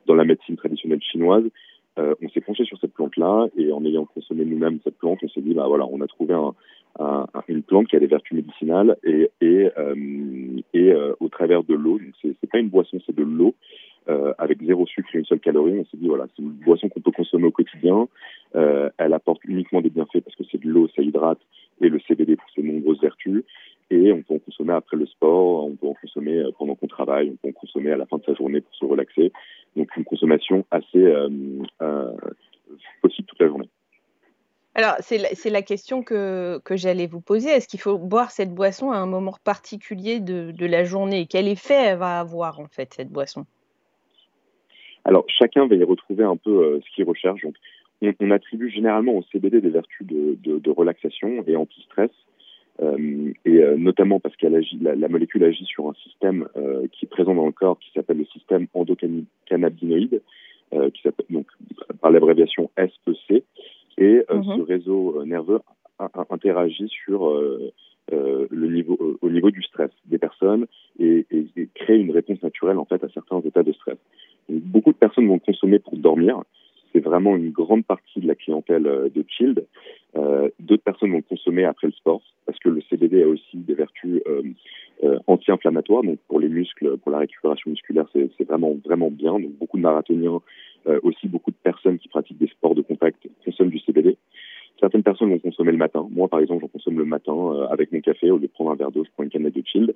dans 0.06 0.14
la 0.14 0.24
médecine 0.24 0.56
traditionnelle 0.56 1.02
chinoise, 1.02 1.44
euh, 1.98 2.14
on 2.22 2.28
s'est 2.28 2.40
penché 2.40 2.64
sur 2.64 2.78
cette 2.78 2.92
plante-là 2.92 3.48
et 3.56 3.72
en 3.72 3.84
ayant 3.84 4.04
consommé 4.04 4.44
nous-mêmes 4.44 4.78
cette 4.84 4.98
plante, 4.98 5.18
on 5.22 5.28
s'est 5.28 5.40
dit 5.40 5.54
bah 5.54 5.66
voilà, 5.66 5.86
on 5.90 6.00
a 6.00 6.06
trouvé 6.06 6.34
un, 6.34 6.54
un, 6.98 7.26
une 7.48 7.62
plante 7.62 7.88
qui 7.88 7.96
a 7.96 8.00
des 8.00 8.06
vertus 8.06 8.36
médicinales 8.36 8.96
et, 9.04 9.30
et, 9.40 9.70
euh, 9.78 10.60
et 10.74 10.92
euh, 10.92 11.14
au 11.20 11.28
travers 11.28 11.62
de 11.64 11.74
l'eau. 11.74 11.98
Donc 11.98 12.12
c'est, 12.40 12.50
pas 12.50 12.58
une 12.58 12.68
boisson, 12.68 12.98
c'est 13.06 13.14
de 13.14 13.22
l'eau 13.22 13.54
euh, 14.08 14.32
avec 14.38 14.62
zéro 14.62 14.86
sucre 14.86 15.08
et 15.14 15.18
une 15.18 15.24
seule 15.24 15.40
calorie. 15.40 15.78
On 15.78 15.84
s'est 15.84 15.96
dit 15.96 16.08
voilà, 16.08 16.26
c'est 16.34 16.42
une 16.42 16.50
boisson 16.50 16.88
qu'on 16.88 17.00
peut 17.00 17.10
consommer 17.10 17.46
au 17.46 17.50
quotidien. 17.50 18.08
Euh, 18.54 18.90
elle 18.98 19.12
apporte 19.12 19.44
uniquement 19.44 19.80
des 19.80 19.90
bienfaits 19.90 20.20
parce 20.20 20.36
que 20.36 20.44
c'est 20.50 20.60
de 20.60 20.68
l'eau, 20.68 20.88
ça 20.94 21.02
hydrate 21.02 21.40
et 21.80 21.88
le 21.88 21.98
CBD 22.00 22.36
pour 22.36 22.48
ses 22.54 22.62
nombreuses 22.62 23.00
vertus. 23.00 23.44
Et 23.90 24.12
on 24.12 24.22
peut 24.22 24.34
en 24.34 24.38
consommer 24.38 24.72
après 24.72 24.96
le 24.96 25.06
sport, 25.06 25.64
on 25.64 25.76
peut 25.76 25.86
en 25.86 25.94
consommer 25.94 26.38
euh, 26.38 26.50
pendant 26.58 26.74
qu'on 26.74 26.88
travaille, 26.88 27.30
on 27.30 27.36
peut 27.36 27.48
en 27.48 27.60
consommer 27.60 27.92
à 27.92 27.96
la 27.96 28.06
fin 28.06 28.18
de 28.18 28.24
sa 28.24 28.34
journée 28.34 28.60
pour 28.60 28.74
se 28.74 28.84
relaxer. 28.84 29.32
Donc 29.76 29.94
une 29.96 30.04
consommation 30.04 30.64
assez 30.70 30.98
euh, 30.98 31.28
euh, 31.82 32.12
possible 33.02 33.28
toute 33.28 33.40
la 33.40 33.48
journée. 33.48 33.68
Alors, 34.74 34.96
c'est 35.00 35.16
la, 35.16 35.28
la, 35.50 35.62
question 35.62 36.02
que, 36.02 36.60
que 36.62 36.76
j'allais 36.76 37.06
vous 37.06 37.22
poser. 37.22 37.48
Est-ce 37.48 37.66
qu'il 37.66 37.80
faut 37.80 37.96
boire 37.96 38.30
cette 38.30 38.52
boisson 38.54 38.90
à 38.90 38.98
un 38.98 39.06
moment 39.06 39.34
particulier 39.42 40.20
de, 40.20 40.50
de 40.50 40.66
la 40.66 40.84
journée? 40.84 41.26
Quel 41.26 41.48
effet 41.48 41.74
elle 41.74 41.98
va 41.98 42.20
avoir, 42.20 42.60
en 42.60 42.66
fait, 42.66 42.92
cette 42.92 43.08
boisson? 43.08 43.46
Alors, 45.06 45.24
chacun 45.28 45.66
va 45.66 45.76
y 45.76 45.82
retrouver 45.82 46.24
un 46.24 46.36
peu 46.36 46.50
euh, 46.50 46.80
ce 46.84 46.94
qu'il 46.94 47.04
recherche. 47.04 47.40
Donc, 47.40 47.54
on, 48.20 48.30
attribue 48.30 48.70
généralement 48.70 49.14
au 49.14 49.22
CBD 49.32 49.62
des 49.62 49.70
vertus 49.70 50.06
de, 50.06 50.36
de 50.42 50.70
relaxation 50.70 51.42
et 51.46 51.56
anti-stress. 51.56 52.10
Euh, 52.82 53.32
et 53.44 53.62
euh, 53.62 53.76
notamment 53.76 54.20
parce 54.20 54.36
qu'elle 54.36 54.54
agit, 54.54 54.78
la, 54.80 54.94
la, 54.94 55.08
molécule 55.08 55.44
agit 55.44 55.64
sur 55.64 55.88
un 55.88 55.94
système 55.94 56.46
euh, 56.56 56.86
qui 56.92 57.06
est 57.06 57.08
présent 57.08 57.34
dans 57.34 57.46
le 57.46 57.52
corps, 57.52 57.78
qui 57.78 57.90
s'appelle 57.92 58.18
le 58.18 58.26
système 58.26 58.66
endocannabinoïde, 58.74 60.20
qui 60.92 61.02
s'appelle 61.02 61.26
donc 61.30 61.46
par 62.02 62.10
l'abréviation 62.10 62.70
SEC, 62.76 63.44
et 63.96 64.24
mhm. 64.30 64.44
ce 64.56 64.62
réseau 64.62 65.24
nerveux 65.24 65.60
interagit 66.28 66.88
sur 66.88 67.30
le 68.10 68.68
niveau, 68.68 69.16
au 69.22 69.30
niveau 69.30 69.50
du 69.50 69.62
stress 69.62 69.90
des 70.06 70.18
personnes 70.18 70.66
et, 70.98 71.24
et, 71.30 71.46
et, 71.56 71.68
crée 71.72 71.98
une 71.98 72.10
réponse 72.10 72.42
naturelle 72.42 72.78
en 72.78 72.84
fait 72.84 73.02
à 73.02 73.08
certains 73.08 73.40
états 73.40 73.62
de 73.62 73.72
stress. 73.72 73.96
Donc, 74.48 74.62
beaucoup 74.64 74.92
de 74.92 74.98
personnes 74.98 75.28
vont 75.28 75.38
consommer 75.38 75.78
pour 75.78 75.96
dormir, 75.96 76.42
c'est 76.96 77.00
vraiment 77.00 77.36
une 77.36 77.50
grande 77.50 77.84
partie 77.84 78.20
de 78.20 78.26
la 78.26 78.34
clientèle 78.34 78.86
euh, 78.86 79.08
de 79.14 79.24
Child. 79.28 79.66
Euh, 80.16 80.48
D'autres 80.60 80.82
personnes 80.82 81.12
vont 81.12 81.20
consommer 81.20 81.64
après 81.64 81.88
le 81.88 81.92
sport 81.92 82.22
a 83.22 83.28
aussi 83.28 83.56
des 83.56 83.74
vertus 83.74 84.20
euh, 84.26 84.42
euh, 85.04 85.18
anti-inflammatoires. 85.26 86.02
Donc 86.02 86.18
pour 86.28 86.40
les 86.40 86.48
muscles, 86.48 86.96
pour 86.98 87.12
la 87.12 87.18
récupération 87.18 87.70
musculaire, 87.70 88.06
c'est 88.12 88.44
vraiment 88.44 88.74
vraiment 88.84 89.10
bien. 89.10 89.32
Donc 89.32 89.52
beaucoup 89.58 89.76
de 89.76 89.82
marathoniens, 89.82 90.40
euh, 90.86 91.00
aussi 91.02 91.28
beaucoup 91.28 91.50
de 91.50 91.56
personnes 91.62 91.98
qui 91.98 92.08
pratiquent 92.08 92.38
des 92.38 92.48
sports 92.48 92.74
de 92.74 92.82
contact 92.82 93.26
consomment 93.44 93.70
du 93.70 93.78
CBD. 93.80 94.16
Certaines 94.78 95.02
personnes 95.02 95.30
vont 95.30 95.38
consommer 95.38 95.72
le 95.72 95.78
matin. 95.78 96.06
Moi, 96.10 96.28
par 96.28 96.40
exemple, 96.40 96.60
j'en 96.60 96.68
consomme 96.68 96.98
le 96.98 97.06
matin 97.06 97.66
avec 97.70 97.92
mon 97.92 98.00
café. 98.00 98.30
Au 98.30 98.36
lieu 98.36 98.42
de 98.42 98.52
prendre 98.52 98.72
un 98.72 98.74
verre 98.74 98.90
d'eau, 98.90 99.04
je 99.04 99.10
prends 99.14 99.22
une 99.24 99.30
canette 99.30 99.54
de 99.54 99.62
chill. 99.64 99.94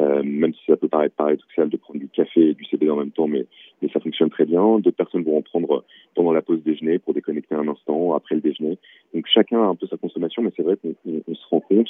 Euh, 0.00 0.22
même 0.24 0.52
si 0.54 0.60
ça 0.66 0.76
peut 0.76 0.88
paraître 0.88 1.14
paradoxal 1.14 1.68
de 1.68 1.76
prendre 1.76 2.00
du 2.00 2.08
café 2.08 2.48
et 2.48 2.54
du 2.54 2.64
CBD 2.64 2.90
en 2.90 2.96
même 2.96 3.12
temps, 3.12 3.28
mais, 3.28 3.46
mais 3.80 3.88
ça 3.92 4.00
fonctionne 4.00 4.28
très 4.28 4.44
bien. 4.44 4.80
D'autres 4.80 4.96
personnes 4.96 5.22
vont 5.22 5.38
en 5.38 5.42
prendre 5.42 5.84
pendant 6.16 6.32
la 6.32 6.42
pause 6.42 6.62
déjeuner 6.64 6.98
pour 6.98 7.14
déconnecter 7.14 7.54
un 7.54 7.68
instant, 7.68 8.14
après 8.14 8.34
le 8.34 8.40
déjeuner. 8.40 8.76
Donc 9.14 9.26
chacun 9.32 9.62
a 9.62 9.66
un 9.66 9.76
peu 9.76 9.86
sa 9.86 9.96
consommation, 9.96 10.42
mais 10.42 10.50
c'est 10.56 10.64
vrai 10.64 10.76
qu'on 10.76 11.34
se 11.34 11.46
rend 11.48 11.60
compte 11.60 11.88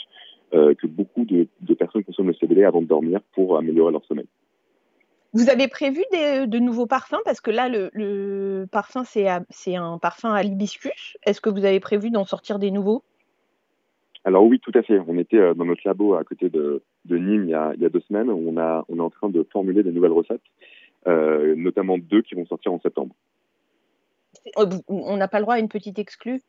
que 0.55 0.87
beaucoup 0.87 1.25
de, 1.25 1.49
de 1.61 1.75
personnes 1.75 2.05
consomment 2.05 2.29
le 2.29 2.35
CBD 2.35 2.65
avant 2.65 2.81
de 2.81 2.87
dormir 2.87 3.21
pour 3.35 3.59
améliorer 3.59 3.93
leur 3.93 4.05
sommeil. 4.05 4.27
Vous 5.35 5.51
avez 5.51 5.67
prévu 5.67 6.05
de 6.13 6.59
nouveaux 6.61 6.87
parfums? 6.87 7.21
Parce 7.25 7.41
que 7.41 7.51
là, 7.51 7.69
le, 7.69 8.67
parfum, 8.71 9.03
c'est 9.05 9.75
un 9.75 9.99
parfum 9.99 10.33
à 10.33 10.45
l'hibiscus. 10.45 11.19
Est-ce 11.27 11.41
que 11.41 11.51
vous 11.51 11.65
avez 11.65 11.81
prévu 11.81 12.11
d'en 12.11 12.25
sortir 12.25 12.61
des 12.61 12.71
nouveaux? 12.71 13.03
Alors 14.25 14.45
oui, 14.45 14.61
tout 14.61 14.71
à 14.75 14.83
fait. 14.83 15.01
On 15.07 15.19
était 15.19 15.37
euh, 15.37 15.53
dans 15.53 15.65
notre 15.67 15.83
labo 15.85 16.15
à 16.15 16.25
côté 16.25 16.49
de, 16.49 16.83
Nîmes 17.11 17.45
il 17.45 17.51
y, 17.51 17.55
a, 17.55 17.75
deux 17.77 18.01
semaines. 18.09 18.31
On, 18.31 18.57
a, 18.57 18.85
on 18.89 18.97
est 18.97 19.01
en 19.01 19.11
train 19.11 19.29
de 19.29 19.47
formuler 19.53 19.83
des 19.83 19.93
nouvelles 19.93 20.13
recettes, 20.13 20.41
euh, 21.09 21.55
notamment 21.57 21.99
deux 21.99 22.23
qui 22.23 22.35
vont 22.35 22.47
sortir 22.47 22.73
en 22.73 22.81
septembre. 22.81 23.15
Oh, 24.57 24.65
on 24.89 25.17
n'a 25.17 25.29
pas 25.29 25.41
le 25.41 25.43
droit 25.43 25.57
à 25.57 25.59
une 25.59 25.69
petite 25.69 25.99
exclue? 25.99 26.41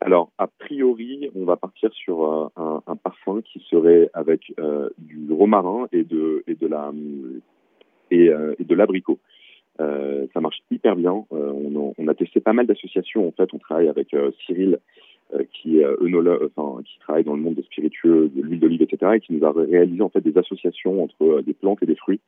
Alors, 0.00 0.30
a 0.38 0.46
priori, 0.46 1.30
on 1.34 1.44
va 1.44 1.56
partir 1.56 1.92
sur 1.92 2.24
euh, 2.24 2.48
un, 2.56 2.82
un, 2.86 2.96
parfum 2.96 3.42
qui 3.42 3.62
serait 3.68 4.08
avec 4.14 4.54
euh, 4.58 4.88
du 4.96 5.30
romarin 5.30 5.88
et 5.92 6.04
de, 6.04 6.42
et 6.46 6.54
de 6.54 6.66
la 6.66 6.90
et, 8.10 8.30
euh, 8.30 8.54
et 8.58 8.64
de 8.64 8.74
l'abricot. 8.74 9.18
Euh, 9.78 10.26
ça 10.32 10.40
marche 10.40 10.62
hyper 10.70 10.96
bien. 10.96 11.24
On, 11.30 11.94
on, 11.96 12.08
a 12.08 12.14
testé 12.14 12.40
pas 12.40 12.54
mal 12.54 12.66
d'associations. 12.66 13.28
En 13.28 13.32
fait, 13.32 13.52
on 13.52 13.58
travaille 13.58 13.88
avec 13.88 14.14
Cyril, 14.44 14.78
qui 15.52 15.78
est 15.78 15.84
œnologue, 15.84 16.50
enfin, 16.56 16.82
qui 16.82 16.98
travaille 17.00 17.24
dans 17.24 17.34
le 17.34 17.40
monde 17.40 17.54
des 17.54 17.62
spiritueux, 17.62 18.30
de 18.34 18.42
l'huile 18.42 18.60
d'olive, 18.60 18.82
etc., 18.82 19.12
et 19.14 19.20
qui 19.20 19.32
nous 19.32 19.44
a 19.44 19.52
réalisé 19.52 20.02
en 20.02 20.08
fait 20.08 20.20
des 20.22 20.36
associations 20.36 21.02
entre 21.02 21.42
des 21.42 21.54
plantes 21.54 21.82
et 21.82 21.86
des 21.86 21.94
fruits. 21.94 22.20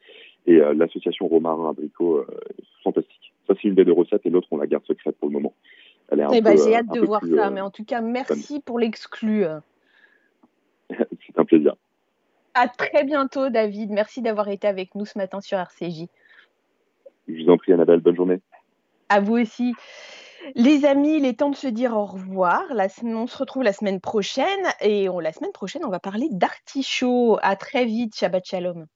Et 0.46 0.58
l'association 0.74 1.26
romarin 1.26 1.70
abricot, 1.70 2.24
fantastique. 2.84 3.32
Ça, 3.46 3.54
c'est 3.60 3.68
une 3.68 3.74
des 3.74 3.84
deux 3.84 3.92
recettes, 3.92 4.24
et 4.24 4.30
l'autre, 4.30 4.48
on 4.50 4.56
la 4.56 4.66
garde 4.66 4.84
secrète 4.86 5.16
pour 5.18 5.28
le 5.28 5.34
moment. 5.34 5.52
J'ai 6.12 6.74
hâte 6.74 6.92
de 6.92 7.00
voir 7.00 7.22
ça, 7.36 7.50
mais 7.50 7.60
en 7.60 7.70
tout 7.70 7.84
cas, 7.84 8.00
merci 8.00 8.60
pour 8.60 8.78
l'exclu. 8.78 9.44
C'est 10.90 11.38
un 11.38 11.44
plaisir. 11.44 11.76
À 12.54 12.68
très 12.68 13.04
bientôt, 13.04 13.48
David. 13.48 13.90
Merci 13.90 14.20
d'avoir 14.20 14.48
été 14.48 14.66
avec 14.66 14.94
nous 14.94 15.06
ce 15.06 15.16
matin 15.16 15.40
sur 15.40 15.58
RCJ. 15.58 16.06
Je 17.28 17.44
vous 17.44 17.50
en 17.50 17.56
prie, 17.56 17.72
Annabelle. 17.72 18.00
Bonne 18.00 18.16
journée. 18.16 18.40
À 19.08 19.20
vous 19.20 19.38
aussi. 19.38 19.74
Les 20.54 20.84
amis, 20.84 21.16
il 21.18 21.24
est 21.24 21.38
temps 21.38 21.50
de 21.50 21.56
se 21.56 21.68
dire 21.68 21.96
au 21.96 22.04
revoir. 22.04 22.62
La, 22.74 22.88
on 23.04 23.26
se 23.26 23.38
retrouve 23.38 23.62
la 23.62 23.72
semaine 23.72 24.00
prochaine. 24.00 24.66
Et 24.80 25.08
la 25.20 25.32
semaine 25.32 25.52
prochaine, 25.52 25.84
on 25.84 25.90
va 25.90 26.00
parler 26.00 26.28
d'artichaut. 26.30 27.38
À 27.42 27.56
très 27.56 27.86
vite. 27.86 28.14
Shabbat 28.16 28.44
Shalom. 28.44 28.86